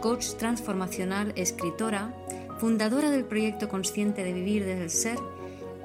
[0.00, 2.14] coach transformacional, escritora,
[2.58, 5.18] fundadora del proyecto Consciente de Vivir desde el Ser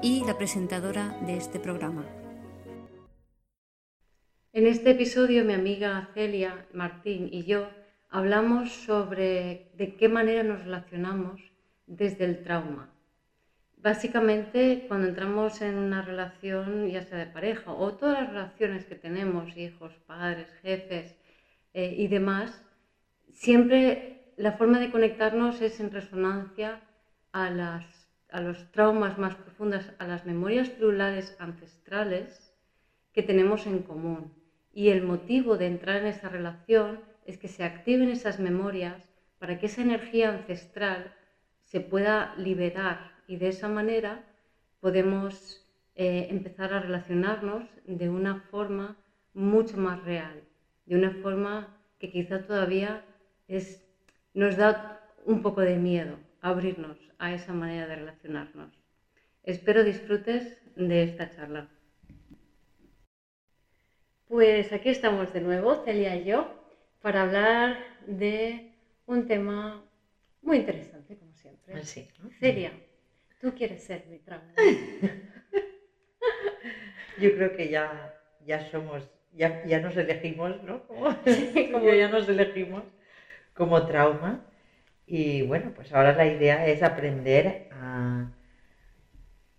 [0.02, 2.06] y la presentadora de este programa.
[4.54, 7.68] En este episodio mi amiga Celia Martín y yo
[8.08, 11.42] hablamos sobre de qué manera nos relacionamos
[11.86, 12.90] desde el trauma.
[13.76, 18.94] Básicamente, cuando entramos en una relación, ya sea de pareja o todas las relaciones que
[18.94, 21.14] tenemos, hijos, padres, jefes
[21.74, 22.65] eh, y demás,
[23.36, 26.80] siempre la forma de conectarnos es en resonancia
[27.32, 32.52] a, los traumas más profundos, a las memorias celulares ancestrales
[33.12, 34.32] que tenemos en común.
[34.72, 39.02] Y el motivo de entrar en esa relación es que se activen esas memorias
[39.38, 41.14] para que esa energía ancestral
[41.64, 44.24] se pueda liberar y de esa manera
[44.80, 45.62] podemos
[45.94, 48.96] eh, empezar a relacionarnos de una forma
[49.34, 50.42] mucho más real,
[50.86, 53.04] de una forma que quizá todavía
[53.48, 53.84] es,
[54.34, 58.72] nos da un poco de miedo abrirnos a esa manera de relacionarnos.
[59.42, 61.68] Espero disfrutes de esta charla.
[64.28, 66.52] Pues aquí estamos de nuevo, Celia y yo,
[67.00, 68.72] para hablar de
[69.06, 69.84] un tema
[70.42, 71.74] muy interesante, como siempre.
[71.74, 72.08] Ah, sí,
[72.40, 72.72] Celia,
[73.40, 74.52] tú quieres ser mi trauma.
[77.18, 78.14] Yo creo que ya,
[78.44, 80.86] ya somos, ya, ya nos elegimos, ¿no?
[80.86, 81.16] Como,
[81.72, 82.82] como ya nos elegimos
[83.56, 84.44] como trauma.
[85.06, 88.30] Y bueno, pues ahora la idea es aprender a,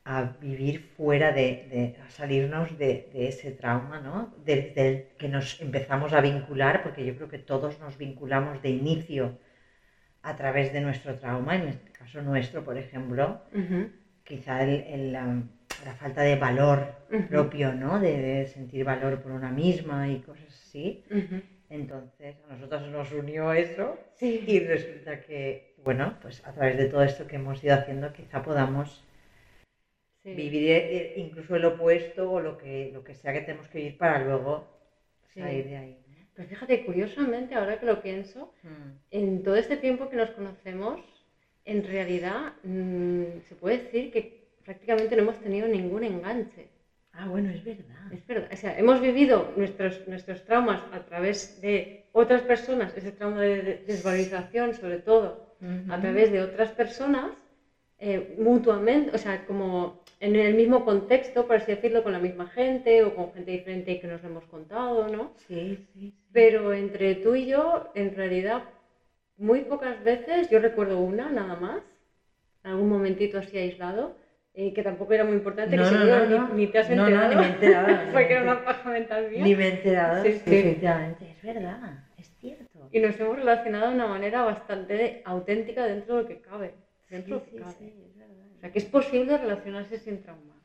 [0.08, 4.34] a vivir fuera de, a salirnos de, ese trauma, ¿no?
[4.46, 8.70] Desde el que nos empezamos a vincular, porque yo creo que todos nos vinculamos de
[8.70, 9.38] inicio
[10.22, 13.42] a través de nuestro trauma, en este caso nuestro, por ejemplo,
[14.24, 15.44] quizá el, la,
[16.00, 16.96] falta de valor
[17.30, 18.00] propio, ¿no?
[18.00, 21.04] De, sentir valor por una misma y cosas así.
[21.70, 27.04] Entonces, a nosotros nos unió eso y resulta que, bueno, pues a través de todo
[27.04, 29.04] esto que hemos ido haciendo, quizá podamos
[30.24, 33.98] vivir eh, incluso el opuesto o lo que, lo que sea que tenemos que vivir
[33.98, 34.68] para luego
[35.34, 35.98] salir de ahí.
[36.34, 38.92] Pero fíjate, curiosamente, ahora que lo pienso, mm.
[39.12, 41.02] en todo este tiempo que nos conocemos,
[41.66, 46.68] en realidad mm, se puede decir que prácticamente no hemos tenido ningún enganche.
[47.20, 48.14] Ah, bueno, es verdad.
[48.14, 48.48] Es verdad.
[48.52, 53.84] O sea, hemos vivido nuestros, nuestros traumas a través de otras personas, ese trauma de
[53.88, 55.58] desvalorización sobre todo,
[55.90, 57.32] a través de otras personas,
[57.98, 62.46] eh, mutuamente, o sea, como en el mismo contexto, por así decirlo, con la misma
[62.46, 65.32] gente o con gente diferente que nos lo hemos contado, ¿no?
[65.48, 66.14] Sí, sí.
[66.32, 68.64] Pero entre tú y yo, en realidad,
[69.38, 71.82] muy pocas veces, yo recuerdo una nada más,
[72.62, 74.16] algún momentito así aislado,
[74.60, 75.86] eh, que tampoco era muy importante, que no,
[76.56, 77.28] ni, te has enterado.
[77.28, 78.12] No, ni me he enterado.
[78.12, 79.44] Porque era una paja mental mía.
[79.44, 82.90] Ni me he enterado, sí, efectivamente, es verdad, es cierto.
[82.92, 86.74] Y nos hemos relacionado de una manera bastante auténtica dentro de lo que cabe.
[87.08, 87.94] Dentro sí, cabe.
[88.08, 88.48] es verdad.
[88.56, 90.60] O sea, que es posible relacionarse sin trauma.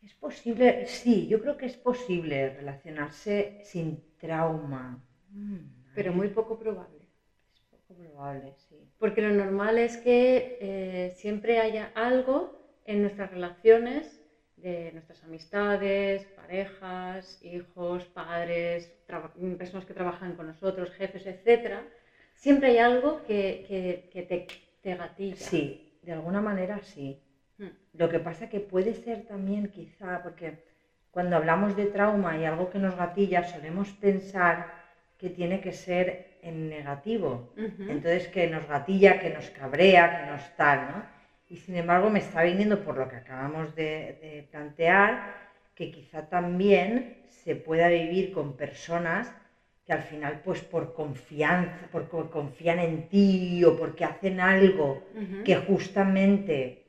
[0.00, 5.04] Es posible, sí, yo creo que es posible relacionarse sin trauma.
[5.30, 5.56] Mm,
[5.92, 7.08] Pero muy poco probable.
[7.52, 8.76] Es poco probable, sí.
[8.96, 12.57] Porque lo normal es que eh, siempre haya algo
[12.88, 14.18] en nuestras relaciones
[14.56, 18.90] de nuestras amistades, parejas, hijos, padres,
[19.58, 21.80] personas que trabajan con nosotros, jefes, etc.,
[22.34, 24.46] siempre hay algo que, te,
[24.82, 25.36] te, gatilla.
[25.36, 27.22] Sí, de alguna manera sí.
[27.58, 27.68] Hmm.
[27.92, 30.64] Lo que pasa que puede ser también quizá, porque
[31.10, 34.72] cuando hablamos de trauma y algo que nos gatilla, solemos pensar
[35.18, 37.52] que tiene que ser en negativo.
[37.56, 41.17] Entonces, que nos gatilla, que nos cabrea, que nos tal, ¿no?
[41.48, 47.24] Y sin embargo me está viniendo por lo que acabamos de, plantear, que quizá también
[47.28, 49.32] se pueda vivir con personas
[49.86, 55.02] que al final pues por confianza, porque confían en ti o porque hacen algo
[55.44, 56.84] que justamente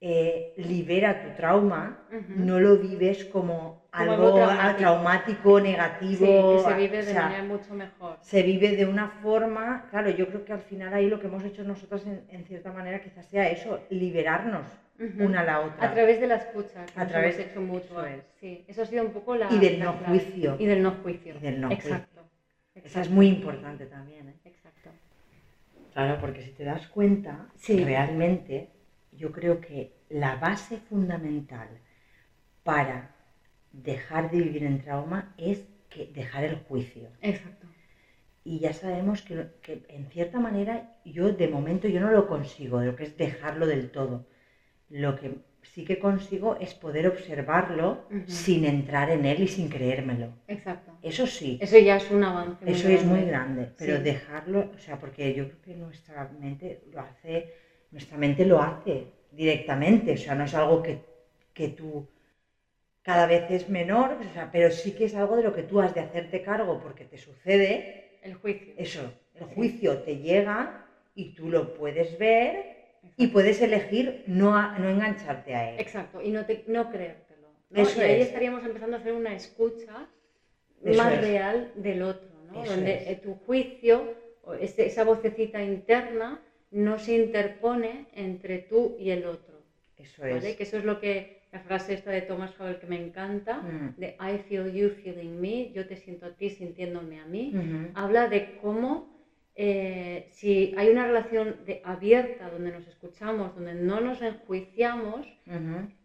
[0.00, 4.34] eh, libera tu trauma, no lo vives como algo,
[4.76, 5.60] traumático.
[5.60, 6.56] negativo.
[6.56, 8.18] que se vive de manera mucho mejor.
[8.20, 11.44] Se vive de una forma, claro, yo creo que al final ahí lo que hemos
[11.44, 14.66] hecho nosotros en, cierta manera quizás sea eso, liberarnos
[15.18, 15.88] una a la otra.
[15.88, 18.04] A través de la escucha, que a través hemos hecho mucho.
[18.04, 19.50] Eso, sí, eso ha sido un poco la...
[19.50, 20.56] Y del no juicio.
[20.58, 21.34] Y del no juicio.
[21.36, 22.22] Y del no Exacto.
[22.74, 24.28] Esa es muy importante también.
[24.28, 24.34] ¿eh?
[24.44, 24.90] Exacto.
[25.92, 28.70] Claro, porque si te das cuenta, realmente
[29.12, 31.68] yo creo que la base fundamental
[32.64, 33.13] para
[33.82, 37.08] dejar de vivir en trauma es que dejar el juicio.
[37.20, 37.66] Exacto.
[38.44, 42.80] Y ya sabemos que, que, en cierta manera yo de momento yo no lo consigo,
[42.82, 44.26] lo que es dejarlo del todo.
[44.90, 50.28] Lo que sí que consigo es poder observarlo sin entrar en él y sin creérmelo.
[50.46, 50.92] Exacto.
[51.02, 51.58] Eso sí.
[51.60, 52.70] Eso ya es un avance.
[52.70, 57.00] Eso es muy grande, pero dejarlo, o sea, porque yo creo que nuestra mente lo
[57.00, 57.54] hace,
[57.90, 61.00] nuestra mente lo hace directamente, o sea, no es algo que,
[61.52, 62.06] que tú
[63.04, 65.80] cada vez es menor, o sea, pero sí que es algo de lo que tú
[65.80, 68.18] has de hacerte cargo porque te sucede.
[68.22, 68.72] El juicio.
[68.78, 72.74] Eso, el juicio te llega y tú lo puedes ver
[73.18, 75.80] y puedes elegir no, no engancharte a él.
[75.80, 77.48] Exacto, y no, te, no creértelo.
[77.70, 80.08] y ahí estaríamos empezando a hacer una escucha
[80.82, 82.64] más real del otro, ¿no?
[82.64, 84.14] donde tu juicio,
[84.58, 86.40] esa vocecita interna,
[86.70, 89.62] no se interpone entre tú y el otro.
[89.98, 90.56] Eso es.
[90.56, 93.94] Que eso es lo que la frase esta de Thomas Howell que me encanta, mm.
[93.96, 97.54] de I feel you feeling me, yo te siento a ti sintiéndome a mí,
[97.94, 99.14] habla de cómo
[99.54, 105.26] eh, si hay una relación abierta donde nos escuchamos, donde no nos enjuiciamos,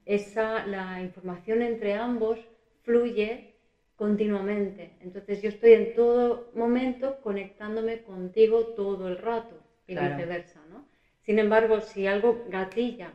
[0.05, 2.37] esa, la información entre ambos
[2.83, 3.55] fluye
[3.95, 4.97] continuamente.
[5.01, 9.55] Entonces yo estoy en todo momento conectándome contigo todo el rato
[9.87, 10.61] y viceversa.
[10.69, 10.85] ¿no?
[11.21, 13.13] Sin embargo, si algo gatilla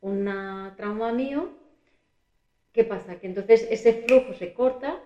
[0.00, 1.65] una trauma mío,
[2.76, 3.16] ¿qué pasa?
[3.16, 5.00] Que entonces ese flujo se corta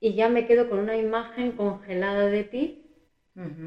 [0.00, 2.80] y ya me quedo con una imagen congelada de ti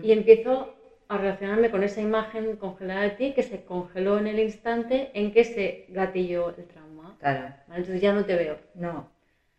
[0.03, 0.75] y empiezo
[1.07, 5.31] a relacionarme con esa imagen congelada de ti que se congeló en el instante en
[5.31, 7.17] que se gatilló el trauma.
[7.19, 7.53] Claro.
[7.69, 8.57] Entonces ya no te veo.
[8.75, 9.09] No.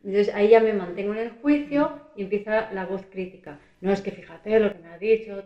[0.05, 3.59] Entonces ahí ya me mantengo en el juicio y empieza la voz crítica.
[3.81, 5.43] No es que fíjate lo que me ha dicho,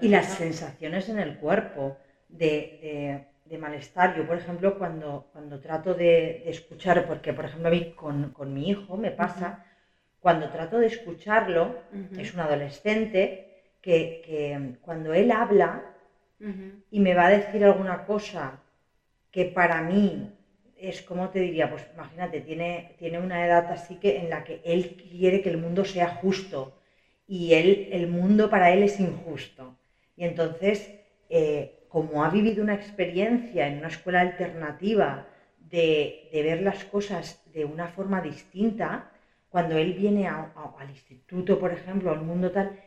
[0.00, 1.96] Y las sensaciones en el cuerpo
[2.28, 3.24] de, de,
[3.56, 4.16] malestar.
[4.16, 8.52] Yo, por ejemplo, cuando, cuando trato de, escuchar, porque por ejemplo a mí con, con
[8.52, 9.64] mi hijo me pasa,
[10.20, 11.76] cuando trato de escucharlo,
[12.18, 13.48] es un adolescente,
[13.80, 15.94] que, cuando él habla
[16.90, 18.60] y me va a decir alguna cosa
[19.30, 20.30] que para mí
[20.76, 24.60] es como te diría, pues imagínate, tiene, tiene una edad así que en la que
[24.64, 26.78] él quiere que el mundo sea justo
[27.26, 29.76] y él, el mundo para él es injusto.
[30.16, 30.88] Y entonces,
[31.28, 35.26] eh, como ha vivido una experiencia en una escuela alternativa
[35.58, 39.10] de, ver las cosas de una forma distinta,
[39.48, 42.78] cuando él viene al instituto, por ejemplo, al mundo tal,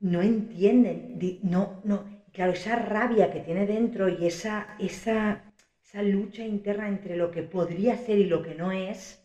[0.00, 5.42] no entienden, no, no, claro, esa rabia que tiene dentro y esa, esa,
[5.82, 9.20] esa lucha interna entre lo que podría ser y lo que no es,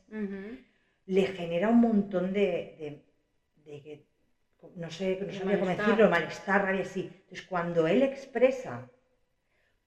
[1.05, 3.03] le genera un montón de,
[3.65, 4.05] de,
[4.75, 7.09] no sé, no sabía cómo decirlo, malestar, rabia, sí.
[7.11, 8.89] Entonces, cuando él expresa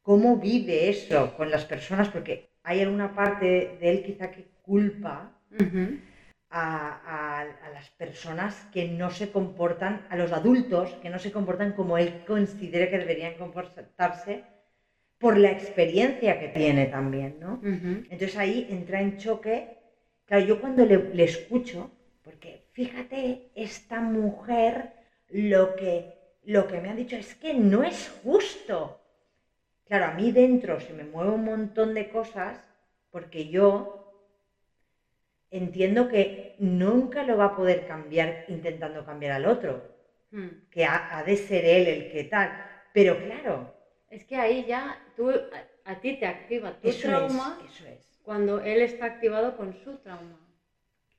[0.03, 5.33] cómo vive eso con las personas, porque hay alguna parte de él quizá que culpa,
[6.53, 11.97] a, las personas que no se comportan, a los adultos que no se comportan como
[11.99, 14.45] él considera que deberían comportarse
[15.19, 17.61] por la experiencia que tiene también, ¿no?
[17.63, 19.79] Entonces ahí entra en choque.
[20.27, 21.91] Claro, yo cuando le, escucho,
[22.23, 24.93] porque fíjate, esta mujer
[25.29, 26.13] lo que,
[26.45, 29.02] lo que me ha dicho es que no es justo.
[29.85, 32.63] Claro, a mí dentro se me mueve un montón de cosas
[33.11, 34.03] porque yo
[35.51, 39.83] entiendo que nunca lo va a poder cambiar intentando cambiar al otro,
[40.31, 40.71] hmm.
[40.71, 42.51] que ha, de ser él el que tal.
[42.93, 43.75] Pero claro.
[44.09, 45.31] Es que ahí ya tú,
[45.85, 48.21] a, ti te activa tu trauma eso es.
[48.23, 50.39] cuando él está activado con su trauma.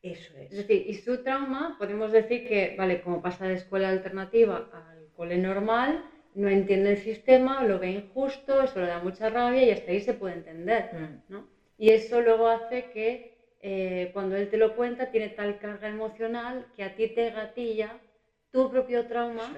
[0.02, 0.52] Eso es.
[0.52, 5.10] Es decir, y su trauma, podemos decir que, vale, como pasa de escuela alternativa al
[5.16, 6.04] cole normal,
[6.36, 10.02] no entiende el sistema, lo ve injusto, eso le da mucha rabia y hasta ahí
[10.02, 11.34] se puede entender, hmm.
[11.34, 11.48] ¿no?
[11.78, 16.68] Y eso luego hace que eh, cuando él te lo cuenta, tiene tal carga emocional
[16.76, 18.00] que a ti te gatilla
[18.52, 19.54] tu propio trauma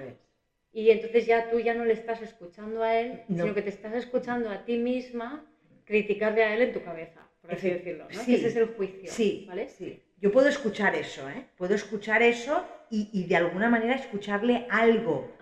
[0.72, 3.94] y entonces ya tú ya no le estás escuchando a él, sino que te estás
[3.94, 5.44] escuchando a ti misma
[5.84, 8.22] criticarle a él en tu cabeza, por así decirlo, ¿no?
[8.22, 9.68] Sí, ese es el juicio, sí, ¿vale?
[9.68, 10.02] Sí.
[10.18, 11.46] Yo puedo escuchar eso, ¿eh?
[11.56, 15.32] Puedo escuchar eso y, de alguna manera escucharle algo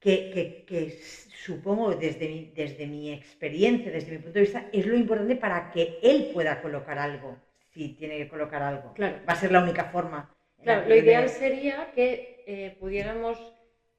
[0.00, 0.98] Que, que,
[1.44, 5.70] supongo desde mi, desde mi experiencia, desde mi punto de vista, es lo importante para
[5.70, 7.36] que él pueda colocar algo
[7.72, 8.92] si tiene que colocar algo.
[8.94, 9.18] Claro.
[9.28, 10.34] Va a ser la única forma.
[10.62, 13.38] Claro, lo ideal sería que eh, pudiéramos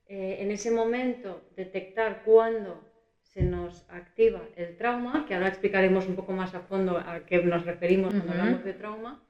[0.07, 2.83] eh, en ese momento detectar cuándo
[3.21, 7.41] se nos activa el trauma, que ahora explicaremos un poco más a fondo a qué
[7.43, 9.23] nos referimos cuando hablamos de trauma.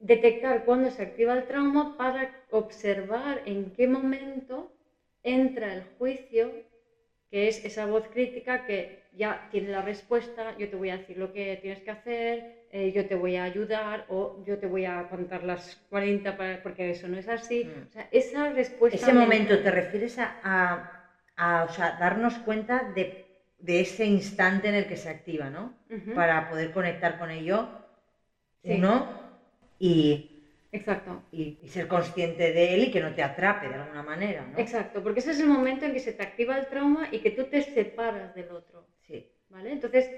[0.00, 4.73] Detectar cuándo se activa el trauma para observar en qué momento
[5.24, 6.52] entra el juicio
[7.34, 11.18] que es esa voz crítica que ya tiene la respuesta, yo te voy a decir
[11.18, 14.84] lo que tienes que hacer, eh, yo te voy a ayudar o yo te voy
[14.84, 17.64] a contar las 40 para, porque eso no es así.
[17.64, 17.88] Mm.
[17.88, 18.96] O sea, esa respuesta...
[18.96, 23.24] Ese momento, ¿te refieres a, a, o sea, darnos cuenta de,
[23.58, 25.74] de, ese instante en el que se activa, ¿no?
[26.14, 27.68] Para poder conectar con ello,
[28.62, 29.08] uno,
[29.80, 30.33] y
[30.74, 31.22] Exacto.
[31.30, 34.58] Y, ser consciente de él y que no te atrape de alguna manera, ¿no?
[34.58, 37.30] Exacto, porque ese es el momento en que se te activa el trauma y que
[37.30, 38.84] tú te separas del otro.
[39.06, 39.30] Sí.
[39.50, 39.70] ¿Vale?
[39.70, 40.10] Entonces,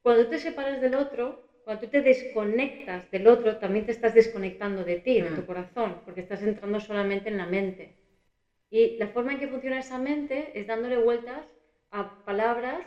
[0.00, 4.84] cuando te separas del otro, cuando tú te desconectas del otro, también te estás desconectando
[4.84, 5.46] de ti, de tu mm.
[5.46, 7.94] corazón, porque estás entrando solamente en la mente.
[8.70, 11.44] Y la forma en que funciona esa mente es dándole vueltas
[11.90, 12.80] a palabras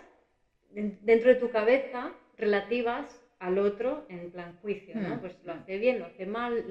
[0.72, 5.16] dentro de tu cabeza relativas al otro en plan juicio, ¿no?
[5.16, 5.20] Mm.
[5.20, 6.66] Pues lo hace bien, lo hace mal,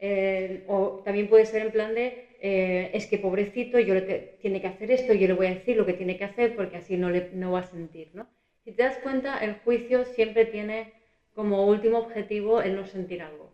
[0.00, 4.60] eh, o también puede ser en plan de, eh, es que pobrecito, yo le tiene
[4.60, 6.96] que hacer esto, yo le voy a decir lo que tiene que hacer porque así
[6.96, 8.26] no, le, no va a sentir, ¿no?
[8.64, 10.92] Si te das cuenta, el juicio siempre tiene
[11.32, 13.52] como último objetivo el no sentir algo.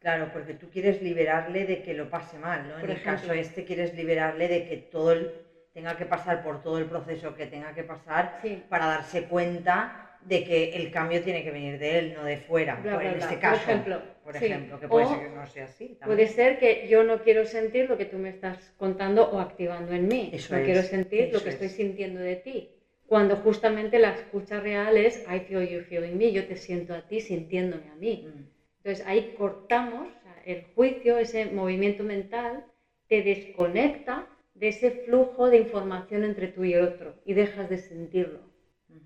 [0.00, 2.78] Claro, porque tú quieres liberarle de que lo pase mal, ¿no?
[2.78, 5.32] en el caso este quieres liberarle de que todo el,
[5.72, 10.44] tenga que pasar por todo el proceso que tenga que pasar para darse cuenta de
[10.44, 12.80] que el cambio tiene que venir de él, no de fuera.
[12.84, 15.98] en este caso, por ejemplo, por ejemplo que puede ser que no sea así.
[16.04, 19.92] Puede ser que yo no quiero sentir lo que tú me estás contando o activando
[19.92, 20.32] en mí.
[20.50, 22.70] no quiero sentir lo que estoy sintiendo de ti.
[23.06, 27.00] Cuando justamente la escucha real es I feel you feeling me, yo te siento a
[27.08, 28.28] ti sintiéndome a mí.
[28.28, 28.44] Mm.
[28.84, 30.08] Entonces ahí cortamos
[30.44, 32.64] el juicio, ese movimiento mental,
[33.08, 37.78] te desconecta de ese flujo de información entre tú y el otro y dejas de
[37.78, 38.49] sentirlo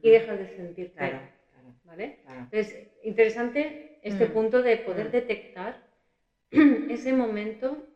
[0.02, 0.96] y dejas de sentirte.
[0.96, 1.20] Claro,
[1.84, 2.18] ¿vale?
[2.28, 4.32] Entonces, interesante este mm.
[4.32, 5.12] punto de poder mm.
[5.12, 5.82] detectar
[6.50, 7.86] ese momento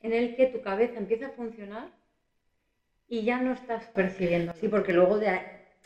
[0.00, 1.88] en el que tu cabeza empieza a funcionar
[3.08, 4.52] y ya no estás percibiendo.
[4.54, 5.40] Sí, porque luego de,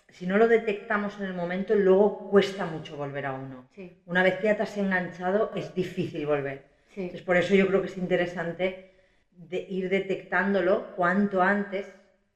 [0.09, 3.69] si no lo detectamos en el momento, luego cuesta mucho volver a uno.
[4.07, 6.65] Una vez que ya te has enganchado, es difícil volver.
[6.97, 8.91] Entonces, por eso yo creo que es interesante
[9.37, 11.87] de ir detectándolo cuanto antes.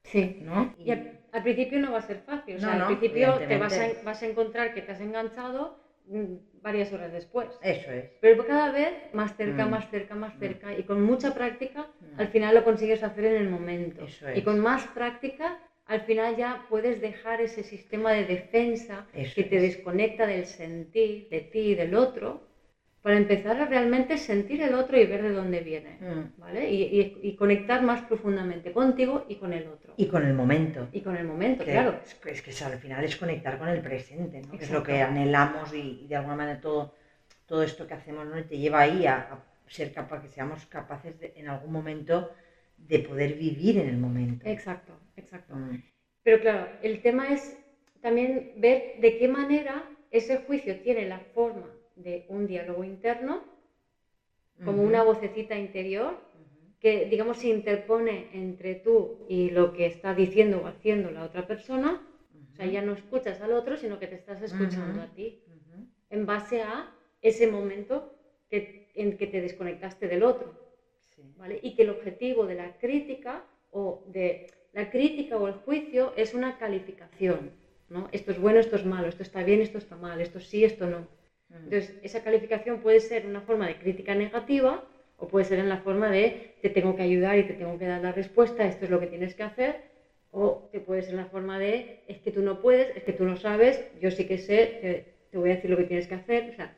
[0.03, 0.39] Sí.
[0.41, 0.73] ¿no?
[1.33, 4.21] Al principio no va a ser fácil, o sea, al principio te vas a, vas
[4.21, 7.49] a, encontrar que te has enganchado mm, varias horas después.
[7.61, 8.05] Eso es.
[8.21, 9.69] Pero cada vez más cerca, mm.
[9.69, 10.39] más cerca, más mm.
[10.39, 11.87] cerca, y con mucha práctica,
[12.17, 14.05] al final lo consigues hacer en el momento.
[14.05, 14.37] Eso es.
[14.37, 19.59] Y con más práctica, al final ya puedes dejar ese sistema de defensa que te
[19.59, 22.41] desconecta del sentir de ti y del otro
[23.01, 25.97] para empezar a realmente sentir el otro y ver de dónde viene.
[26.37, 26.71] ¿vale?
[26.71, 29.82] Y, conectar más profundamente contigo y con el otro.
[29.97, 30.87] Y con el momento.
[30.91, 31.99] Y con el momento, claro.
[32.25, 34.57] Es, que al final es conectar con el presente, ¿no?
[34.57, 36.95] Que es lo que anhelamos y, de alguna manera todo,
[37.45, 38.43] todo esto que hacemos ¿no?
[38.43, 42.31] te lleva ahí a, ser capaz, que seamos capaces de, en algún momento
[42.77, 44.47] de poder vivir en el momento.
[44.47, 45.55] Exacto, exacto.
[45.55, 45.81] Mm.
[46.23, 47.57] Pero claro, el tema es
[48.01, 53.43] también ver de qué manera ese juicio tiene la forma de un diálogo interno,
[54.63, 56.21] como una vocecita interior
[56.83, 61.47] que, digamos, se interpone entre tú y lo que está diciendo o haciendo la otra
[61.47, 62.05] persona.
[62.51, 65.41] O sea, ya no escuchas al otro, sino que te estás escuchando a ti,
[66.09, 68.13] en base a ese momento
[68.49, 70.53] que, en que te desconectaste del otro.
[71.37, 71.57] ¿vale?
[71.63, 76.33] Y que el objetivo de la crítica o de la crítica o el juicio es
[76.33, 77.51] una calificación.
[77.87, 78.09] ¿no?
[78.11, 80.85] Esto es bueno, esto es malo, esto está bien, esto está mal, esto sí, esto
[80.87, 81.07] no.
[81.49, 84.83] Entonces, esa calificación puede ser una forma de crítica negativa
[85.23, 87.87] o puede ser en la forma de te tengo que ayudar y te tengo que
[87.87, 89.81] dar la respuesta, esto es lo que tienes que hacer,
[90.31, 93.13] o te puede ser en la forma de es que tú no puedes, es que
[93.13, 96.15] tú no sabes, yo sí que sé, te, voy a decir lo que tienes que
[96.15, 96.49] hacer.
[96.49, 96.75] O sea,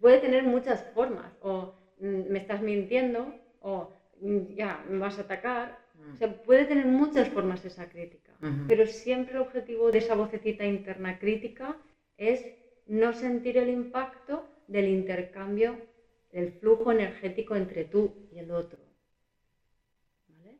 [0.00, 3.88] puede tener muchas formas, o mm, me estás mintiendo, o
[4.20, 5.78] mm, ya me vas a atacar.
[6.12, 8.32] O sea, puede tener muchas formas esa crítica,
[8.68, 11.76] pero siempre el objetivo de esa vocecita interna crítica
[12.18, 12.44] es
[12.86, 15.76] no sentir el impacto del intercambio,
[16.36, 18.78] del flujo energético entre tú y el otro.
[20.28, 20.58] ¿Vale?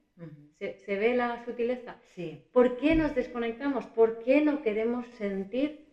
[0.58, 1.96] ¿Se, ve la sutileza?
[2.14, 2.40] Sí.
[2.50, 3.84] ¿Por qué nos desconectamos?
[3.84, 5.84] ¿Por qué no queremos sentir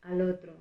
[0.00, 0.54] al otro?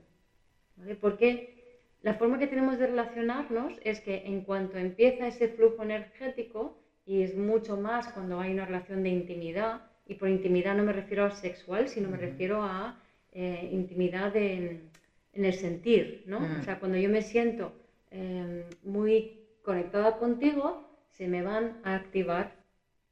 [0.75, 0.95] ¿Vale?
[0.95, 6.77] Porque la forma que tenemos de relacionarnos es que en cuanto empieza ese flujo energético,
[7.05, 10.91] y es mucho más cuando hay una relación de intimidad, y por intimidad no me
[10.91, 13.01] refiero a sexual, sino me refiero a
[13.31, 14.89] eh, intimidad en,
[15.31, 16.39] en el sentir, ¿no?
[16.59, 17.78] O sea, cuando yo me siento
[18.11, 22.55] em, muy conectada contigo, se me van a activar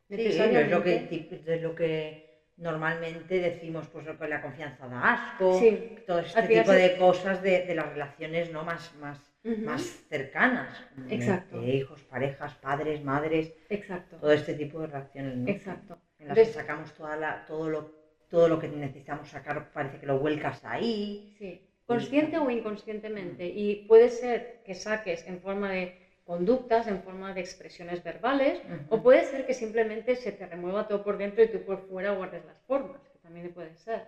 [0.09, 0.65] necesariamente.
[0.65, 2.27] es lo que, es lo que
[2.57, 5.59] normalmente decimos, pues la confianza da asco,
[6.05, 8.63] todo este tipo de cosas de, las relaciones ¿no?
[8.63, 10.83] más, más, más cercanas.
[11.09, 11.61] Exacto.
[11.61, 13.53] De hijos, parejas, padres, madres.
[13.69, 14.17] Exacto.
[14.17, 15.47] Todo este tipo de relaciones.
[15.47, 15.99] Exacto.
[16.19, 17.91] en las que sacamos toda la, todo, lo,
[18.29, 21.35] todo lo que necesitamos sacar, parece que lo vuelcas ahí.
[21.37, 23.47] Sí, consciente o inconscientemente.
[23.47, 29.01] Y puede ser que saques en forma de conductas, en forma de expresiones verbales, o
[29.01, 32.45] puede ser que simplemente se te remueva todo por dentro y tú por fuera guardes
[32.45, 34.03] las formas, que también puede ser.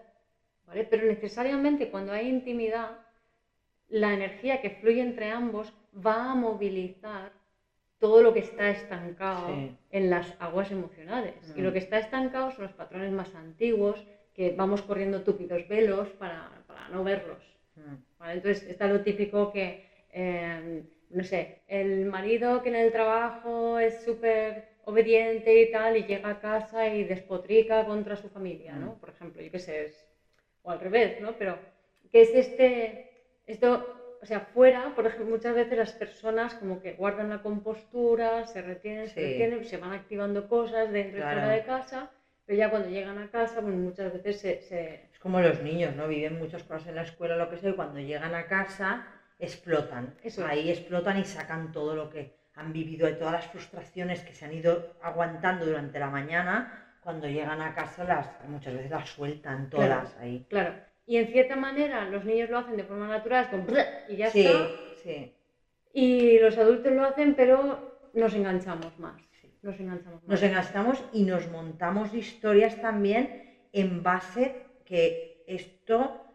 [0.67, 0.83] ¿vale?
[0.83, 2.97] Pero necesariamente cuando hay intimidad,
[3.87, 7.31] la energía que fluye entre ambos va a movilizar
[7.99, 9.47] todo lo que está estancado
[9.91, 11.35] en las aguas emocionales.
[11.55, 11.73] Y lo mm.
[11.73, 16.89] que está estancado son los patrones más antiguos, que vamos corriendo túpidos velos para, para
[16.89, 17.58] no verlos.
[17.79, 18.23] Mm.
[18.29, 19.67] Entonces está lo típico que,
[20.11, 26.03] em, no sé, el marido que en el trabajo es súper obediente y tal, y
[26.03, 28.93] llega a casa y despotrica contra su familia, ¿no?
[28.93, 28.99] Mm.
[28.99, 30.05] Por ejemplo, yo qué sé, es,
[30.63, 31.37] o al revés, ¿no?
[31.37, 31.57] Pero
[32.11, 33.09] que es este,
[33.45, 38.45] esto o sea, fuera, por ejemplo, muchas veces las personas como que guardan la compostura,
[38.45, 42.11] se retienen, se retienen, se van activando cosas dentro y fuera de casa,
[42.45, 46.07] pero ya cuando llegan a casa, pues muchas veces se, Es como los niños, ¿no?
[46.07, 49.05] Viven muchas cosas en la escuela, lo que sea, y cuando llegan a casa
[49.37, 50.15] explotan.
[50.47, 54.45] Ahí explotan y sacan todo lo que han vivido, y todas las frustraciones que se
[54.45, 59.69] han ido aguantando durante la mañana, cuando llegan a casa las muchas veces las sueltan
[59.69, 60.45] todas ahí.
[60.49, 60.73] Claro
[61.09, 63.65] y en cierta manera los niños lo hacen de forma natural, con
[64.09, 64.67] y ya sí, está.
[65.01, 65.33] Sí.
[65.91, 69.19] Y los adultos lo hacen, pero nos enganchamos más.
[69.63, 76.25] Nos enganchamos Nos enganchamos y nos montamos historias también en base que esto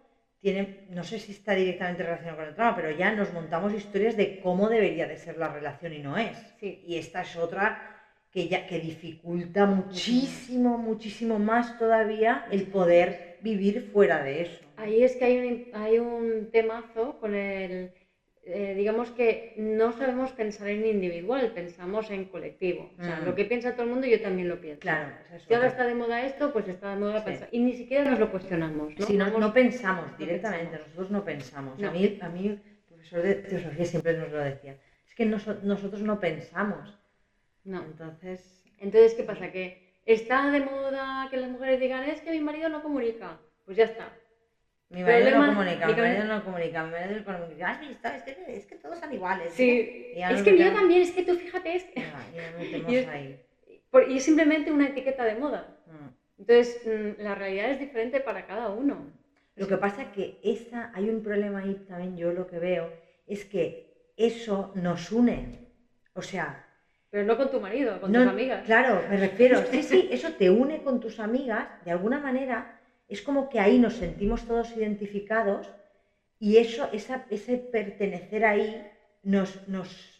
[0.40, 4.16] tiene, no sé si está directamente relacionado con el trauma, pero ya nos montamos historias
[4.16, 6.38] de cómo debería de ser la relación y no es.
[6.60, 7.90] Y esta es otra
[8.30, 14.64] que ya que dificulta muchísimo, muchísimo más todavía el poder vivir fuera de eso.
[14.76, 17.92] Ahí es que hay un, hay un temazo con el,
[18.46, 22.90] eh, digamos que no sabemos pensar en individual, pensamos en colectivo.
[22.98, 23.34] O sea, lo mm.
[23.34, 24.80] que piensa todo el mundo yo también lo pienso.
[24.80, 25.14] Claro,
[25.46, 27.48] si ahora está de moda esto, pues está de moda pensar.
[27.52, 28.92] Y ni siquiera nos lo cuestionamos.
[28.98, 29.08] ¿no?
[29.08, 31.82] no, no, pensamos directamente, nosotros no pensamos.
[31.82, 34.76] A, mí, a mí, el profesor de teosofía siempre nos lo decía.
[35.06, 36.98] Es que nosotros no pensamos.
[37.64, 37.82] No.
[37.82, 38.62] Entonces...
[38.78, 39.50] Entonces, ¿qué pasa?
[39.50, 43.40] Que está de moda que las mujeres digan, es que mi marido no comunica.
[43.64, 44.12] Pues ya está.
[44.94, 47.80] Mi marido no comunica, mi marido no comunica, mi marido no comunica.
[48.14, 49.52] Es, que, es que todos son iguales.
[49.52, 52.00] Sí, es que yo también, es que tú fíjate, es que...
[52.88, 53.40] y, es, ahí.
[54.08, 55.76] y es simplemente una etiqueta de moda.
[55.86, 56.40] Mm.
[56.40, 59.12] Entonces, mm, la realidad es diferente para cada uno.
[59.56, 62.92] Lo que pasa es que esa, hay un problema ahí también, yo lo que veo,
[63.26, 65.58] es que eso nos une.
[66.14, 66.60] O sea...
[67.10, 68.64] Pero no con tu marido, con tus amigas.
[68.64, 73.22] Claro, me refiero, sí, sí, eso te une con tus amigas, de alguna manera es
[73.22, 75.70] como que ahí nos sentimos todos identificados
[76.38, 78.82] y eso, esa, ese pertenecer ahí
[79.22, 80.14] nos, nos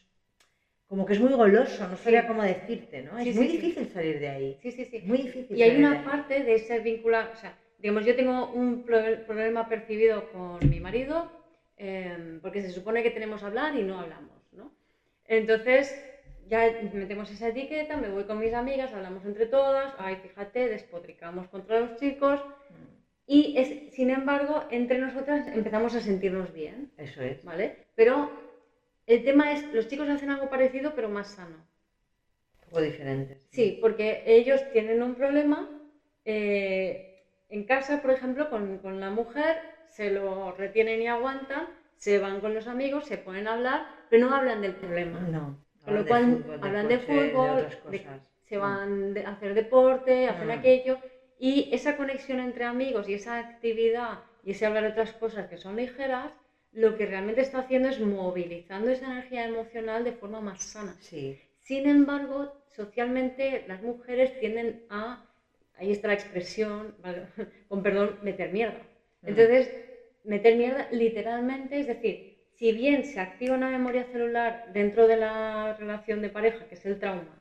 [0.87, 3.19] como que es muy goloso, no sabía cómo decirte, ¿no?
[3.19, 4.59] es muy difícil salir de ahí.
[4.61, 5.03] Sí, sí, sí.
[5.05, 5.57] Muy difícil.
[5.57, 10.31] Y hay una parte de ser vinculado, o sea, digamos, yo tengo un problema percibido
[10.31, 11.29] con mi marido,
[11.77, 14.71] em, porque se supone que tenemos que hablar y no hablamos, ¿no?
[15.25, 15.97] Entonces,
[16.47, 21.49] ya metemos esa etiqueta, me voy con mis amigas, hablamos entre todas, ay, fíjate, despotricamos
[21.49, 22.41] contra los chicos,
[23.27, 26.91] y es, sin embargo, entre nosotras empezamos a sentirnos bien.
[26.99, 27.43] Eso es.
[27.45, 27.87] ¿Vale?
[27.95, 28.31] Pero
[29.07, 31.57] el tema es, los chicos hacen algo parecido, pero más sano.
[31.57, 33.39] Un poco diferente.
[33.51, 35.71] Sí, porque ellos tienen un problema.
[36.25, 39.57] Eh, en casa, por ejemplo, con, con, la mujer,
[39.89, 44.29] se lo retienen y aguantan, se van con los amigos, se ponen a hablar, pero
[44.29, 45.21] no hablan del problema.
[45.21, 45.65] No.
[45.85, 47.67] Con lo cual, hablan de, fútbol,
[48.45, 50.99] se van a hacer deporte, hacen aquello
[51.39, 55.57] y esa conexión entre amigos y esa actividad y ese hablar de otras cosas que
[55.57, 56.33] son ligeras,
[56.73, 60.95] lo que realmente está haciendo es movilizando esa energía emocional de forma más sana.
[61.01, 61.39] Sí.
[61.61, 65.25] Sin embargo, socialmente las mujeres tienden a,
[65.77, 66.95] ahí está la expresión,
[67.69, 68.81] con perdón, meter mierda.
[69.23, 69.29] Mm.
[69.29, 69.71] Entonces,
[70.25, 75.75] meter mierda literalmente, es decir, si bien se activa una memoria celular dentro de la
[75.79, 77.41] relación de pareja, que es el trauma,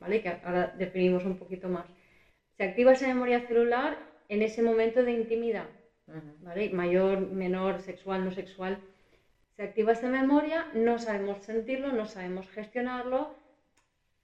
[0.00, 0.20] ¿vale?
[0.22, 1.86] Que ahora definimos un poquito más,
[2.58, 3.96] se activa esa memoria celular
[4.28, 5.68] en ese momento de intimidad,
[6.72, 8.78] Mayor, menor, sexual, no sexual.
[9.54, 13.34] Se activa esa memoria, no sabemos sentirlo, no sabemos gestionarlo.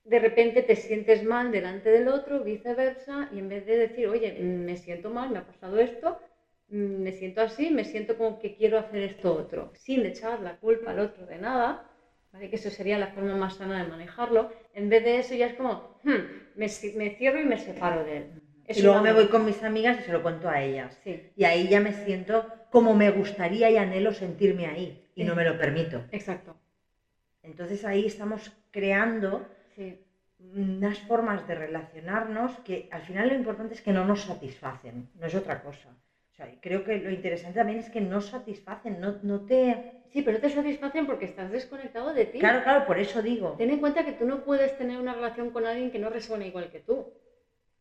[0.04, 4.32] De repente te sientes mal delante del otro, viceversa, y en vez de decir, oye,
[4.32, 6.18] me siento mal, me ha pasado esto,
[6.68, 10.90] me siento así, me siento como que quiero hacer esto otro, sin echar la culpa
[10.90, 11.88] al otro de nada,
[12.32, 14.50] que eso sería la forma más sana de manejarlo.
[14.72, 18.26] En vez de eso ya es como, hmm, me, cierro y me separo de él.
[18.68, 20.98] y luego me voy con mis amigas y se lo cuento a ellas.
[21.36, 25.44] Y ahí ya me siento como me gustaría y anhelo sentirme ahí y no me
[25.44, 26.04] lo permito.
[26.12, 26.56] Exacto.
[27.42, 29.46] Entonces ahí estamos creando
[30.38, 35.26] unas formas de relacionarnos que al final lo importante es que no nos satisfacen, no
[35.26, 35.88] es otra cosa.
[36.32, 39.93] O sea, creo que lo interesante también es que no satisfacen, no, no te...
[40.14, 42.38] Sí, pero no te satisfacen porque estás desconectado de ti.
[42.38, 43.56] Claro, claro, por eso digo.
[43.58, 46.46] Ten en cuenta que tú no puedes tener una relación con alguien que no resuene
[46.46, 47.12] igual que tú.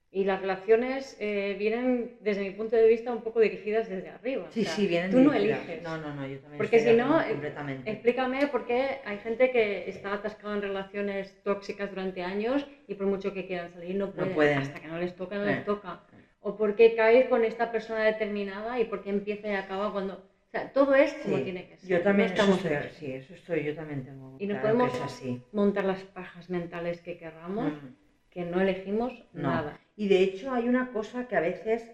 [0.09, 4.47] Y las relaciones eh, vienen, desde mi punto de vista, un poco dirigidas desde arriba.
[4.49, 5.83] Sí, sí, vienen Tú no eliges.
[5.83, 6.57] No, no, no, yo también.
[6.57, 7.91] Porque si no, completamente.
[7.91, 13.05] explícame por qué hay gente que está atascada en relaciones tóxicas durante años y por
[13.05, 14.33] mucho que quieran salir no pueden.
[14.33, 14.57] pueden.
[14.57, 15.55] Hasta que no les toca, no Eh.
[15.55, 16.01] les toca.
[16.41, 20.32] O por qué cae con esta persona determinada y por qué empieza y acaba cuando...
[20.53, 21.89] O sea, todo es como Sí, tiene que ser.
[21.89, 25.01] Yo también, no estamos estoy, sí, eso estoy, yo también tengo Y no claro podemos
[25.01, 25.41] así.
[25.51, 27.95] montar las pajas mentales que querramos, Mm.
[28.29, 29.49] que no elegimos No.
[29.49, 29.79] nada.
[29.95, 31.91] Y de hecho hay una cosa que a veces,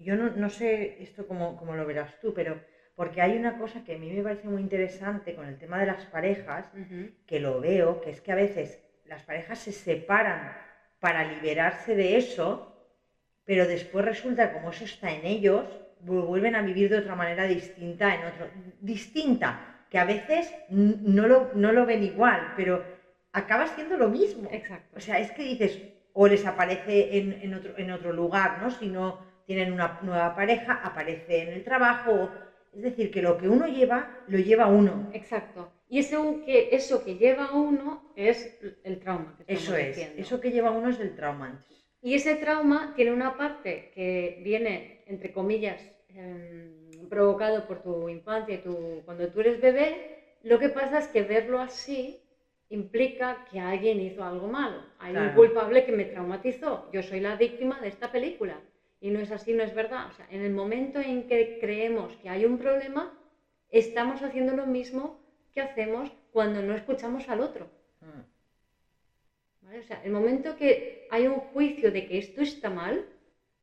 [0.00, 2.60] yo no, no sé esto cómo, cómo lo verás tú, pero
[2.96, 5.86] porque hay una cosa que a mí me parece muy interesante con el tema de
[5.86, 6.68] las parejas,
[7.24, 10.56] que lo veo, que es que a veces las parejas se separan
[10.98, 12.72] para liberarse de eso,
[13.44, 15.64] pero después resulta como eso está en ellos,
[16.06, 18.48] vuelven a vivir de otra manera distinta en otro,
[18.80, 22.82] distinta, que a veces no lo, no lo ven igual, pero
[23.32, 24.48] acaba siendo lo mismo.
[24.52, 24.96] Exacto.
[24.96, 25.80] O sea, es que dices,
[26.12, 28.70] o les aparece en, en otro, en otro lugar, ¿no?
[28.70, 32.30] Si no tienen una nueva pareja, aparece en el trabajo.
[32.72, 35.08] Es decir, que lo que uno lleva, lo lleva uno.
[35.12, 35.72] Exacto.
[35.88, 39.36] Y eso que, eso que lleva a uno es el trauma.
[39.46, 39.88] Que Eso es.
[39.88, 40.14] diciendo.
[40.18, 41.64] Eso que lleva uno es del trauma.
[42.02, 45.80] Y ese trauma tiene una parte que viene, entre comillas,
[46.16, 50.36] em, provocado por tu infancia y tu, cuando tú eres bebé.
[50.42, 52.20] Lo que pasa es que verlo así
[52.68, 54.82] implica que alguien hizo algo malo.
[54.98, 56.90] Hay un culpable que me traumatizó.
[56.92, 58.60] Yo soy la víctima de esta película.
[59.00, 60.08] Y no es así, no es verdad.
[60.10, 63.12] O sea, en el momento en que creemos que hay un problema,
[63.70, 65.20] estamos haciendo lo mismo
[65.52, 67.68] que hacemos cuando no escuchamos al otro.
[68.00, 69.66] Mm.
[69.66, 69.78] ¿vale?
[69.80, 73.06] O sea, el momento que hay un juicio de que esto está mal,